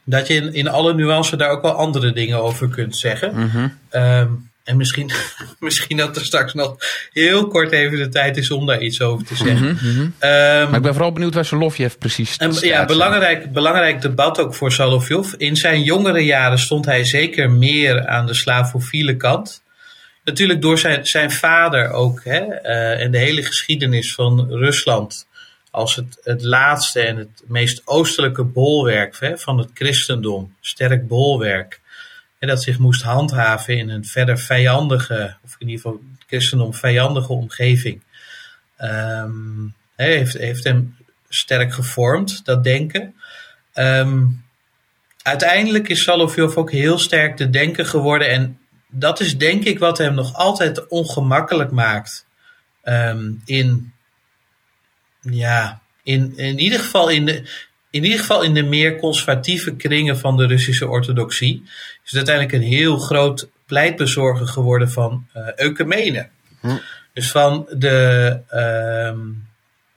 [0.05, 3.35] dat je in, in alle nuances daar ook wel andere dingen over kunt zeggen.
[3.35, 3.78] Mm -hmm.
[3.91, 5.11] um, en misschien,
[5.59, 6.76] misschien dat er straks nog
[7.12, 9.68] heel kort even de tijd is om daar iets over te zeggen.
[9.68, 10.01] Mm -hmm.
[10.01, 14.55] um, maar ik ben vooral benieuwd waar Solovjev precies en, Ja, belangrijk, belangrijk debat ook
[14.55, 15.33] voor Solovjov.
[15.33, 19.62] In zijn jongere jaren stond hij zeker meer aan de slavofiele kant.
[20.24, 22.20] Natuurlijk door zijn, zijn vader ook.
[22.24, 25.26] Hè, uh, en de hele geschiedenis van Rusland
[25.71, 30.55] als het, het laatste en het meest oostelijke bolwerk hè, van het christendom.
[30.61, 31.81] Sterk bolwerk
[32.41, 37.33] en dat zich moest handhaven in een verder vijandige, of in ieder geval christendom vijandige
[37.33, 38.01] omgeving.
[38.79, 40.97] Um, heeft, heeft hem
[41.29, 43.14] sterk gevormd, dat denken.
[43.75, 44.45] Um,
[45.23, 48.31] uiteindelijk is Salovjov ook heel sterk de denker geworden.
[48.31, 52.27] En dat is denk ik wat hem nog altijd ongemakkelijk maakt.
[52.85, 53.93] Um, in,
[55.21, 57.43] ja, in, in ieder geval in de,
[57.91, 61.62] in ieder geval in de meer conservatieve kringen van de Russische orthodoxie,
[62.05, 66.29] is het uiteindelijk een heel groot pleitbezorger geworden van uh, ecumene.
[66.61, 66.77] Hm.
[67.12, 69.18] Dus van de uh,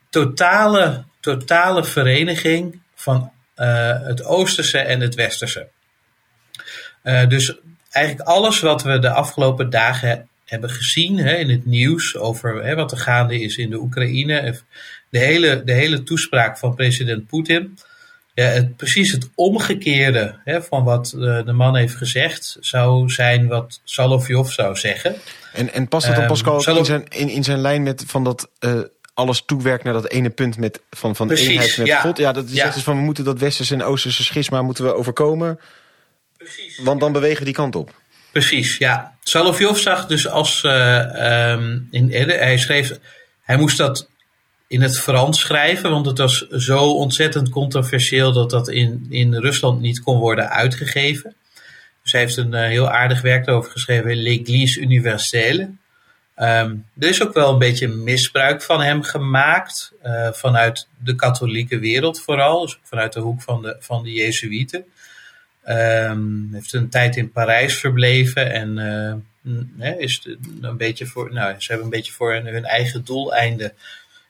[0.09, 5.67] totale, totale vereniging van uh, het Oosterse en het Westerse.
[7.03, 7.55] Uh, dus
[7.89, 12.75] eigenlijk alles wat we de afgelopen dagen hebben gezien hè, in het nieuws over hè,
[12.75, 14.59] wat er gaande is in de Oekraïne.
[15.13, 17.77] De hele, de hele toespraak van president Poetin.
[18.33, 23.47] Ja, het, precies het omgekeerde hè, van wat de, de, man heeft gezegd, zou zijn
[23.47, 25.15] wat Salovjov zou zeggen.
[25.53, 28.03] En, en past dat dan, ehm, Pascal, um, in, zijn, in, in zijn lijn met
[28.07, 28.79] van dat uh,
[29.13, 31.99] alles toewerkt naar dat ene punt met, van, van precies, eenheid met ja.
[32.01, 32.17] God?
[32.17, 32.69] Ja, dat is ja.
[32.69, 35.59] dus van we moeten dat westerse en oosterse schisma moeten we overkomen.
[36.37, 36.79] Precies.
[36.83, 38.01] Want dan bewegen we die kant op.
[38.31, 39.15] Precies, ja.
[39.23, 40.63] Salovjov zag dus als.
[40.63, 42.99] Uh, um, in, hij schreef.
[43.41, 44.11] Hij moest dat
[44.67, 49.81] in het Frans schrijven, want het was zo ontzettend controversieel dat dat in, in Rusland
[49.81, 51.35] niet kon worden uitgegeven.
[52.03, 55.69] Dus hij heeft een uh, heel aardig werk over geschreven, L'Église Universelle.
[56.37, 61.79] Um, er is ook wel een beetje misbruik van hem gemaakt, uh, vanuit de katholieke
[61.79, 64.85] wereld vooral, dus vanuit de hoek van de, van de Jezuïeten.
[65.67, 68.77] Um, heeft een tijd in Parijs verbleven en
[69.77, 70.27] uh, is
[70.61, 73.73] een beetje voor, nou, ze hebben een beetje voor hun eigen doeleinden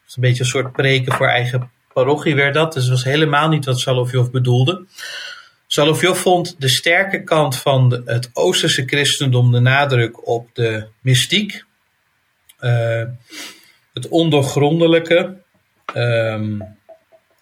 [0.06, 2.74] een beetje een soort preken voor eigen parochie werd dat.
[2.74, 4.86] Dus dat was helemaal niet wat Salovjov bedoelde.
[5.68, 11.64] Salovjov vond de sterke kant van het Oosterse christendom de nadruk op de mystiek,
[12.60, 13.04] uh,
[13.94, 15.38] het ondoorgrondelijke,
[15.96, 16.78] um,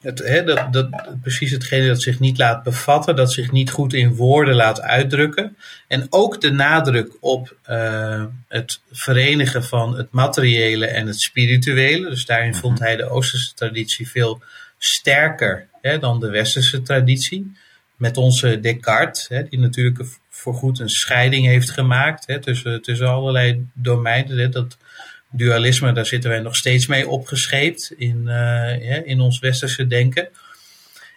[0.02, 0.90] het, dat, dat,
[1.22, 5.58] precies hetgene dat zich niet laat bevatten, dat zich niet goed in woorden laat uitdrukken.
[5.88, 12.10] En ook de nadruk op uh, het verenigen van het materiële en het spirituele.
[12.10, 12.88] Dus daarin vond mhm.
[12.88, 14.42] hij de Oosterse traditie veel
[14.78, 17.52] sterker hè, dan de Westerse traditie.
[17.96, 20.00] Met onze Descartes, hè, die natuurlijk
[20.30, 24.52] voorgoed een scheiding heeft gemaakt tussen, tussen allerlei domeinen.
[24.52, 24.78] Dat
[25.32, 30.30] dualisme, daar zitten wij nog steeds mee opgescheept in, uh, in ons westerse denken.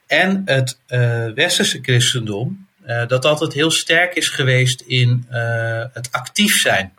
[0.06, 5.26] En het uh, westerse christendom, uh, dat altijd heel sterk is geweest in
[5.92, 6.92] het actief zijn.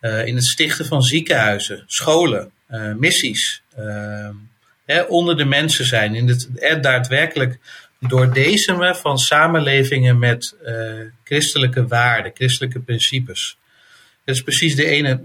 [0.00, 2.50] in het stichten van ziekenhuizen, scholen,
[2.96, 3.62] missies.
[5.08, 6.14] onder de mensen zijn.
[6.14, 7.58] In het er daadwerkelijk
[8.00, 10.54] doordezemen van samenlevingen met
[11.24, 13.58] christelijke waarden, christelijke principes.
[14.24, 15.20] Dat is precies de ene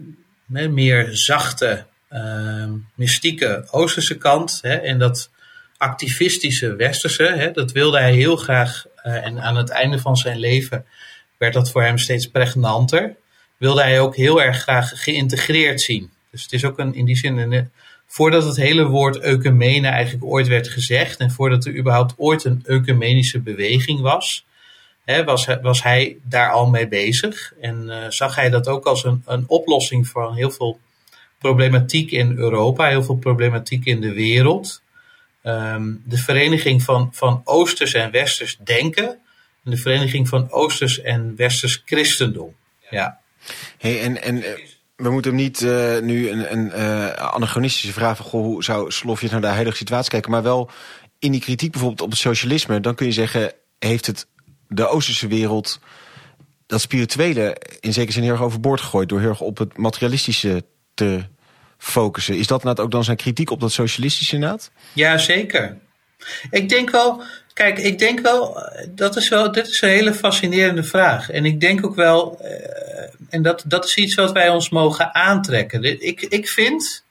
[0.45, 2.65] meer zachte, uh,
[2.95, 4.59] mystieke Oosterse kant.
[4.61, 5.29] Hè, en dat
[5.77, 8.85] activistische Westerse, hè, dat wilde hij heel graag.
[9.05, 10.85] Uh, en aan het einde van zijn leven
[11.37, 13.15] werd dat voor hem steeds pregnanter.
[13.57, 16.11] Wilde hij ook heel erg graag geïntegreerd zien.
[16.31, 17.71] Dus het is ook een, in die zin, een,
[18.07, 21.19] voordat het hele woord ecumene eigenlijk ooit werd gezegd.
[21.19, 24.45] En voordat er überhaupt ooit een ecumenische beweging was
[25.06, 27.54] was, was hij daar al mee bezig.
[27.62, 30.80] En uh, zag hij dat ook als een, een oplossing voor heel veel
[31.38, 34.82] problematiek in Europa, heel veel problematiek in de wereld.
[35.43, 39.08] Um, de vereniging van, van Oosters en Westers denken.
[39.64, 42.56] En de vereniging van Oosters en Westers christendom.
[42.89, 43.20] Ja.
[43.78, 44.51] Hey, en, en eh,
[44.95, 48.26] we moeten hem niet uh, nu een, een uh, anachronistische vraag van...
[48.26, 50.32] Goh, hoe zou Slofje naar de huidige situatie kijken?
[50.32, 50.70] Maar wel
[51.20, 52.80] in die kritiek bijvoorbeeld op het socialisme...
[52.80, 54.28] dan kun je zeggen, heeft het
[54.74, 55.80] de Oosterse wereld
[56.65, 59.09] dat spirituele in zekere zin heel erg overboord gegooid...
[59.09, 60.63] door heel erg op het materialistische
[60.93, 61.24] te
[61.78, 62.38] focussen.
[62.38, 64.71] Is dat inderdaad ook dan zijn kritiek op dat socialistische inderdaad?
[64.93, 65.78] Ja, zeker.
[66.49, 67.24] Ik denk wel...
[67.53, 68.57] Kijk, ik denk wel,
[68.89, 71.30] dat is wel, dit is een hele fascinerende vraag.
[71.30, 72.49] En ik denk ook wel, uh,
[73.30, 75.84] en dat, dat is iets wat wij ons mogen aantrekken.
[75.84, 77.03] Ik, ik vind,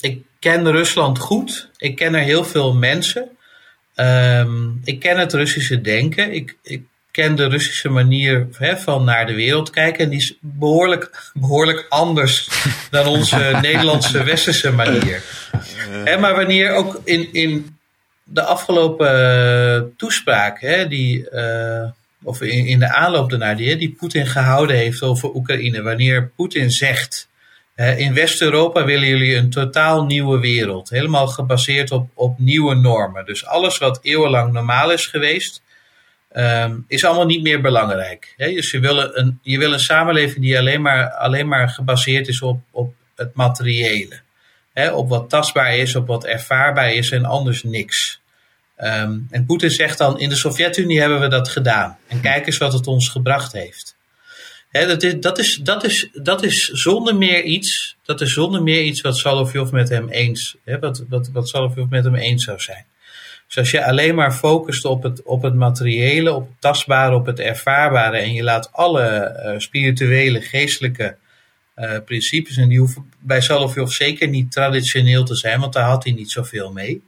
[0.00, 3.37] ik ken Rusland goed, ik ken er heel veel mensen.
[4.00, 6.32] Um, ik ken het Russische denken.
[6.32, 8.46] Ik, ik ken de Russische manier
[8.76, 10.04] van naar de wereld kijken.
[10.04, 12.48] En die is behoorlijk, behoorlijk anders
[12.90, 15.22] dan onze Nederlandse westerse manier.
[16.20, 17.78] maar wanneer ook in, in
[18.24, 21.90] de afgelopen toespraak, die, uh,
[22.22, 25.82] of in, in de aanloop daarna, die, die Poetin gehouden heeft over Oekraïne.
[25.82, 27.27] Wanneer Poetin zegt
[27.78, 30.90] in West-Europa willen jullie een totaal nieuwe wereld.
[30.90, 33.24] Helemaal gebaseerd op, op nieuwe normen.
[33.24, 35.62] Dus alles wat eeuwenlang normaal is geweest,
[36.32, 38.34] um, is allemaal niet meer belangrijk.
[38.36, 42.42] dus je wil, een, je wil een samenleving die alleen maar, alleen maar gebaseerd is
[42.42, 44.20] op, op het materiële.
[44.92, 48.20] op wat tastbaar is, op wat ervaarbaar is en anders niks.
[48.78, 51.98] Um, en Poetin zegt dan, in de Sovjet-Unie hebben we dat gedaan.
[52.06, 53.96] En kijk eens wat het ons gebracht heeft
[54.70, 58.82] dat, is, dat, is, dat, is, dat is zonder meer iets, dat is zonder meer
[58.82, 62.84] iets wat Salovjov met hem eens, wat, wat, wat met hem eens zou zijn.
[63.46, 67.26] Dus als je alleen maar focust op het, op het materiële, op het tastbare, op
[67.26, 71.16] het ervaarbare en je laat alle uh, spirituele, geestelijke
[71.76, 76.04] uh, principes, en die hoeven bij Salovjov zeker niet traditioneel te zijn, want daar had
[76.04, 77.02] hij niet zoveel mee.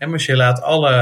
[0.00, 0.92] En maar je laat alle,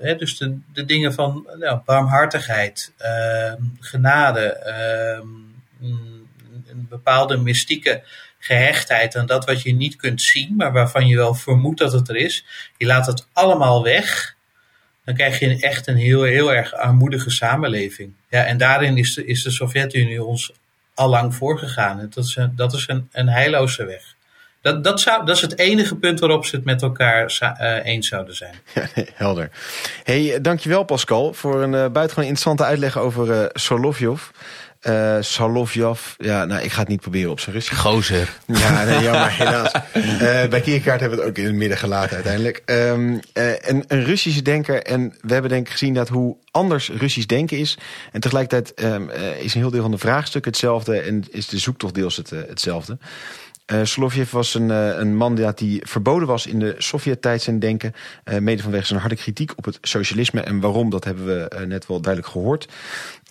[0.00, 5.88] hè, dus de, de dingen van nou, barmhartigheid, uh, genade, uh,
[6.70, 8.02] een bepaalde mystieke
[8.38, 12.08] gehechtheid aan dat wat je niet kunt zien, maar waarvan je wel vermoedt dat het
[12.08, 12.44] er is.
[12.76, 14.36] Je laat het allemaal weg.
[15.04, 18.12] Dan krijg je echt een heel, heel erg armoedige samenleving.
[18.28, 20.52] Ja, en daarin is de, is de Sovjet-Unie ons
[20.94, 22.08] al lang voorgegaan.
[22.10, 24.11] Dat is een, dat is een, een heilloze weg.
[24.62, 28.08] Dat, dat, zou, dat is het enige punt waarop ze het met elkaar uh, eens
[28.08, 28.54] zouden zijn.
[29.14, 29.50] helder.
[30.04, 34.22] Hey, dankjewel Pascal voor een uh, buitengewoon interessante uitleg over uh, Solovjov.
[34.82, 37.80] Uh, Solovjov, ja, nou, ik ga het niet proberen op zijn Russisch.
[37.80, 38.38] Gozer.
[38.46, 39.72] Ja, nee, jammer, helaas.
[39.94, 42.62] Uh, bij Kierkaart hebben we het ook in het midden gelaten uiteindelijk.
[42.66, 43.20] Um, uh,
[43.58, 47.58] een, een Russische denker, en we hebben denk ik gezien dat hoe anders Russisch denken
[47.58, 47.78] is.
[48.12, 51.94] En tegelijkertijd um, is een heel deel van de vraagstuk hetzelfde en is de zoektocht
[51.94, 52.98] deels het, hetzelfde.
[53.66, 57.94] Uh, Solovjev was een, uh, een man die, verboden was in de Sovjet-tijd zijn denken.
[58.24, 60.40] Uh, mede vanwege zijn harde kritiek op het socialisme.
[60.40, 62.68] En waarom, dat hebben we net wel duidelijk gehoord.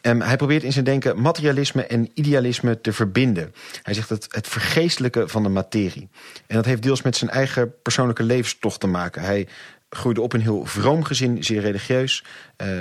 [0.02, 3.54] Um, hij probeert in zijn denken materialisme en idealisme te verbinden.
[3.84, 6.10] Hij zegt het, het vergeestelijke van de materie.
[6.48, 9.22] En dat heeft deels met zijn eigen persoonlijke levenstocht te maken.
[9.22, 9.48] Hij
[9.90, 12.24] groeide op in een heel vroom gezin, zeer religieus.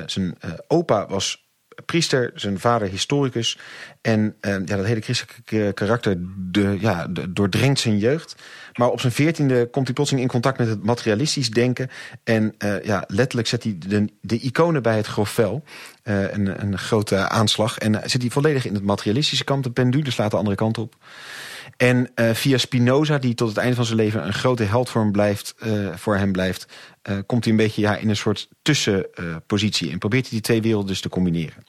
[0.07, 1.50] zijn opa was
[1.87, 3.59] priester, zijn vader historicus.
[4.01, 8.35] En uh, ja, dat hele christelijke karakter de, ja, doordringt zijn jeugd.
[8.75, 11.91] Maar op zijn veertiende komt hij plotseling in contact met het materialistisch denken.
[12.25, 15.65] En uh, ja, letterlijk zet hij de, de iconen bij het grofvel.
[16.05, 17.79] Uh, een, een grote aanslag.
[17.79, 19.65] En zit hij volledig in het materialistische kant.
[19.65, 20.97] De pendule slaat de andere kant op.
[21.77, 25.13] En via Spinoza, die tot het einde van zijn leven een grote held voor hem
[25.13, 25.55] blijft,
[25.95, 26.67] voor hem blijft
[27.27, 29.91] komt hij een beetje ja, in een soort tussenpositie.
[29.91, 31.65] en probeert hij die twee werelden dus te combineren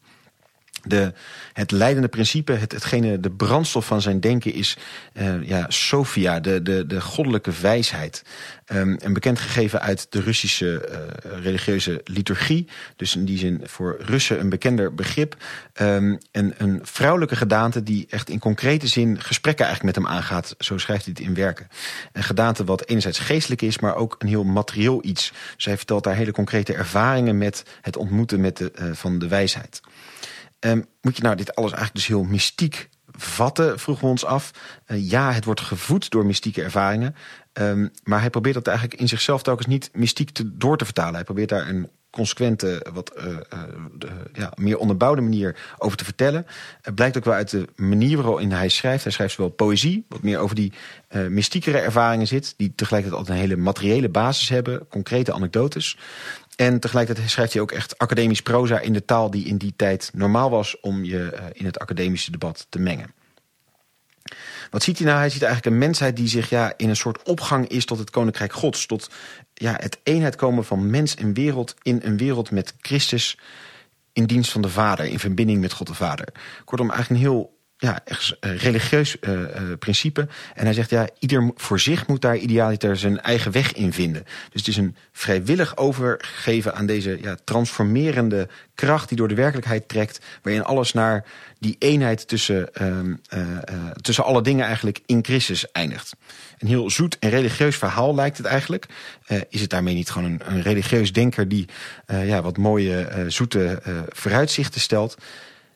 [0.83, 1.13] de,
[1.53, 4.77] het leidende principe, het, hetgene, de brandstof van zijn denken is
[5.13, 8.23] uh, ja, Sophia, de, de, de goddelijke wijsheid.
[8.73, 12.67] Um, een bekend gegeven uit de Russische uh, religieuze liturgie.
[12.95, 15.35] Dus in die zin voor Russen een bekender begrip.
[15.81, 20.55] Um, en een vrouwelijke gedaante die echt in concrete zin gesprekken eigenlijk met hem aangaat.
[20.59, 21.67] Zo schrijft hij het in werken.
[22.11, 25.31] Een gedaante wat enerzijds geestelijk is, maar ook een heel materieel iets.
[25.57, 29.81] Hij vertelt daar hele concrete ervaringen met het ontmoeten met de, uh, van de wijsheid.
[30.65, 34.51] Um, moet je nou dit alles eigenlijk dus heel mystiek vatten, vroegen we ons af.
[34.87, 37.15] Uh, ja, het wordt gevoed door mystieke ervaringen.
[37.53, 41.13] Um, maar hij probeert dat eigenlijk in zichzelf telkens niet mystiek te, door te vertalen.
[41.13, 43.23] Hij probeert daar een consequente, wat uh,
[43.97, 46.45] de, ja, meer onderbouwde manier over te vertellen.
[46.81, 49.03] Het blijkt ook wel uit de manier waarin hij schrijft.
[49.03, 50.73] Hij schrijft zowel poëzie, wat meer over die
[51.29, 52.53] mystiekere ervaringen zit...
[52.57, 55.97] die tegelijkertijd altijd een hele materiële basis hebben, concrete anekdotes...
[56.61, 60.11] En tegelijkertijd schrijft hij ook echt academisch proza in de taal die in die tijd
[60.13, 63.13] normaal was om je uh, in het academische debat te mengen.
[64.69, 65.19] Wat ziet hij nou?
[65.19, 68.09] Hij ziet eigenlijk een mensheid die zich ja, in een soort opgang is tot het
[68.09, 68.85] koninkrijk gods.
[68.85, 69.09] Tot
[69.53, 73.37] ja, het eenheid komen van mens en wereld in een wereld met Christus
[74.13, 76.27] in dienst van de Vader, in verbinding met God de Vader.
[76.65, 79.47] Kortom, eigenlijk een heel ja, echt religieus uh, uh,
[79.79, 80.27] principe.
[80.53, 84.23] En hij zegt, ja, ieder voor zich moet daar idealiter zijn eigen weg in vinden.
[84.23, 89.87] Dus het is een vrijwillig overgeven aan deze ja, transformerende kracht die door de werkelijkheid
[89.87, 91.25] trekt, waarin alles naar
[91.59, 93.39] die eenheid tussen, uh,
[94.01, 96.13] tussen alle dingen eigenlijk in Christus eindigt.
[96.57, 98.85] Een heel zoet en religieus verhaal lijkt het eigenlijk.
[99.49, 101.67] is het daarmee niet gewoon een, een religieus denker die
[102.05, 105.17] ja, wat mooie, zoete vooruitzichten stelt?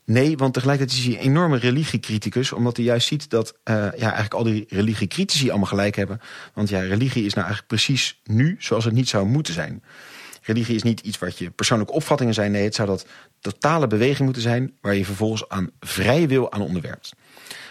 [0.06, 2.52] Nee, want tegelijkertijd is hij een enorme religiecriticus.
[2.52, 6.22] Omdat hij juist ziet dat uh, ja, eigenlijk al die religiecritici allemaal gelijk hebben.
[6.54, 9.84] Want ja, religie is nou eigenlijk precies nu zoals het niet zou moeten zijn.
[10.42, 12.52] Religie is niet iets wat je persoonlijke opvattingen zijn.
[12.52, 13.06] Nee, het zou dat
[13.40, 14.74] totale beweging moeten zijn...
[14.82, 17.14] waar je vervolgens aan vrije wil aan onderwerpt.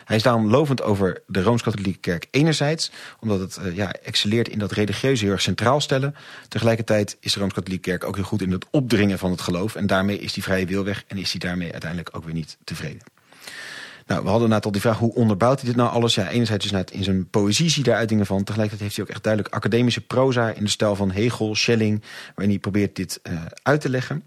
[0.04, 2.90] Hij is daarom lovend over de Rooms-Katholieke Kerk enerzijds,
[3.20, 6.14] omdat het uh, ja, excelleert in dat religieuze heel erg centraal stellen.
[6.48, 9.74] Tegelijkertijd is de Rooms-Katholieke Kerk ook heel goed in het opdringen van het geloof.
[9.74, 12.56] En daarmee is die vrije wil weg en is hij daarmee uiteindelijk ook weer niet
[12.64, 13.02] tevreden.
[14.06, 16.14] Nou, we hadden net al die vraag, hoe onderbouwt hij dit nou alles?
[16.14, 18.44] Ja, enerzijds is net in zijn poëzie zie daar uitingen van.
[18.44, 22.48] Tegelijkertijd heeft hij ook echt duidelijk academische proza in de stijl van Hegel, Schelling, waarin
[22.48, 24.24] hij probeert dit uh, uit te leggen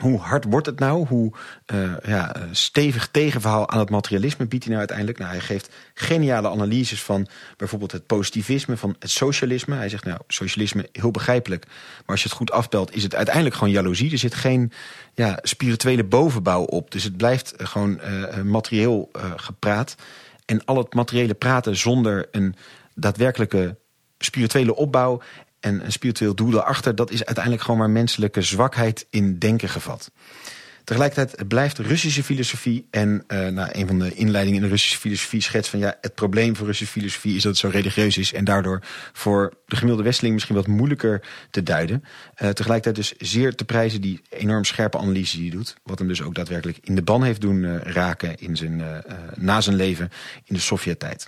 [0.00, 1.06] hoe hard wordt het nou?
[1.06, 1.32] Hoe
[1.74, 5.18] uh, ja, stevig tegenverhaal aan het materialisme biedt hij nou uiteindelijk?
[5.18, 9.74] Nou, hij geeft geniale analyses van bijvoorbeeld het positivisme, van het socialisme.
[9.76, 11.66] Hij zegt, nou, socialisme heel begrijpelijk.
[11.66, 14.12] Maar als je het goed afbelt, is het uiteindelijk gewoon jaloezie.
[14.12, 14.72] Er zit geen
[15.14, 16.90] ja, spirituele bovenbouw op.
[16.90, 19.94] Dus het blijft gewoon uh, materieel gepraat.
[20.44, 22.54] En al het materiële praten zonder een
[22.94, 23.76] daadwerkelijke
[24.18, 25.20] spirituele opbouw
[25.60, 30.10] en een spiritueel doel daarachter, dat is uiteindelijk gewoon maar menselijke zwakheid in denken gevat.
[30.84, 32.86] Tegelijkertijd blijft Russische filosofie.
[32.90, 36.14] En uh, nou, een van de inleidingen in de Russische filosofie schetst van ja, het
[36.14, 38.32] probleem voor Russische filosofie is dat het zo religieus is.
[38.32, 38.80] En daardoor
[39.12, 42.04] voor de gemiddelde westeling misschien wat moeilijker te duiden.
[42.04, 45.74] Uh, tegelijkertijd dus zeer te prijzen die enorm scherpe analyse die doet.
[45.82, 48.82] Wat hem dus ook daadwerkelijk in de ban heeft doen uh, raken in zijn,
[49.36, 50.10] na zijn leven
[50.44, 51.26] in de Sovjet-tijd.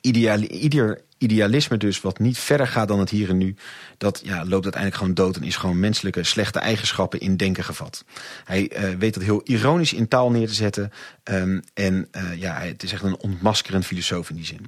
[0.00, 3.54] Ieder idealisme dus, wat niet verder gaat dan het hier en nu...
[3.98, 8.04] dat ja, loopt uiteindelijk gewoon dood en is gewoon menselijke slechte eigenschappen in denken gevat.
[8.44, 10.92] Hij uh, weet dat heel ironisch in taal neer te zetten.
[11.24, 14.66] Um, en uh, ja, het is echt een ontmaskerend filosoof in die zin.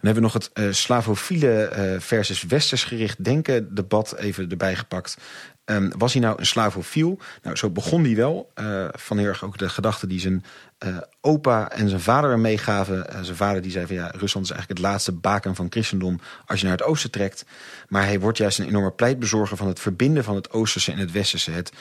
[0.00, 5.16] Dan hebben we nog het uh, slavofiele versus westers gericht denken debat even erbij gepakt.
[5.64, 7.18] Ehm, was hij nou een slavofiel?
[7.42, 8.52] Nou, zo begon hij wel.
[8.60, 10.44] Uh, van heel erg ook de gedachte die zijn
[10.86, 13.06] uh, opa en zijn vader hem meegaven.
[13.10, 16.20] Uh, zijn vader die zei van ja, Rusland is eigenlijk het laatste baken van christendom
[16.46, 17.44] als je naar het oosten trekt.
[17.88, 21.12] Maar hij wordt juist een enorme pleitbezorger van het verbinden van het oosterse en het
[21.12, 21.50] westerse.
[21.50, 21.72] Het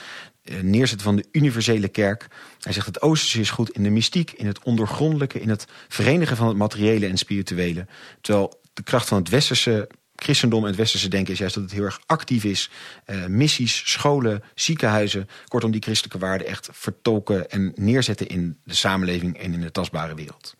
[0.61, 2.27] neerzetten van de universele kerk.
[2.59, 6.37] Hij zegt het oosterse is goed in de mystiek, in het ondergrondelijke, in het verenigen
[6.37, 7.85] van het materiële en spirituele.
[8.21, 9.89] Terwijl de kracht van het westerse
[10.23, 12.69] christendom en het westerse denken is juist dat het heel erg actief is.
[13.05, 15.29] Uh, missies, scholen, ziekenhuizen.
[15.47, 20.15] Kortom, die christelijke waarden echt vertolken en neerzetten in de samenleving en in de tastbare
[20.15, 20.55] wereld.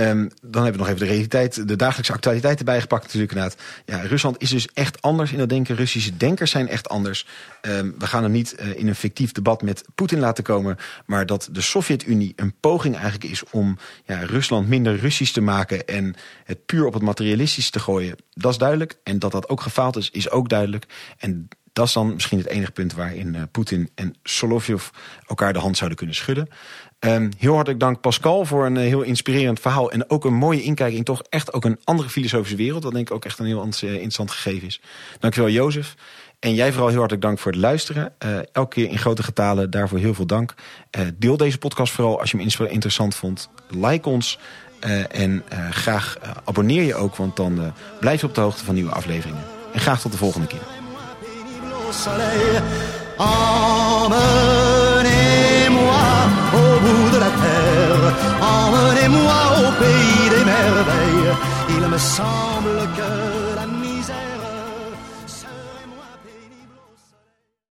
[0.00, 3.60] Um, dan hebben we nog even de realiteit, de dagelijkse actualiteit erbij gepakt natuurlijk inderdaad.
[3.84, 5.76] Ja, Rusland is dus echt anders in dat denken.
[5.76, 7.26] Russische denkers zijn echt anders.
[7.62, 10.76] Um, we gaan hem niet uh, in een fictief debat met Poetin laten komen.
[11.06, 15.86] Maar dat de Sovjet-Unie een poging eigenlijk is om ja, Rusland minder Russisch te maken.
[15.86, 18.16] En het puur op het materialistisch te gooien.
[18.34, 18.96] Dat is duidelijk.
[19.02, 20.86] En dat dat ook gefaald is, is ook duidelijk.
[21.18, 24.88] En dat is dan misschien het enige punt waarin uh, Poetin en Solovjov
[25.26, 26.48] elkaar de hand zouden kunnen schudden.
[27.06, 29.90] Um, heel hartelijk dank Pascal voor een uh, heel inspirerend verhaal.
[29.90, 32.82] En ook een mooie inkijk in toch echt ook een andere filosofische wereld.
[32.82, 34.80] Dat denk ik ook echt een heel uh, interessant gegeven is.
[35.18, 35.94] Dankjewel Jozef.
[36.38, 38.12] En jij vooral heel hartelijk dank voor het luisteren.
[38.24, 40.54] Uh, elke keer in grote getalen, daarvoor heel veel dank.
[41.14, 43.48] deel deze podcast vooral als je hem interessant vond.
[43.68, 44.38] Like ons.
[45.10, 49.44] en graag abonneer je ook, want dan blijf je op de hoogte van nieuwe afleveringen.
[49.72, 50.60] En graag tot de volgende keer.
[56.82, 58.04] Bout de la terre.
[58.56, 61.32] Emmenez-moi au pays des merveilles.
[61.76, 63.39] Il me semble que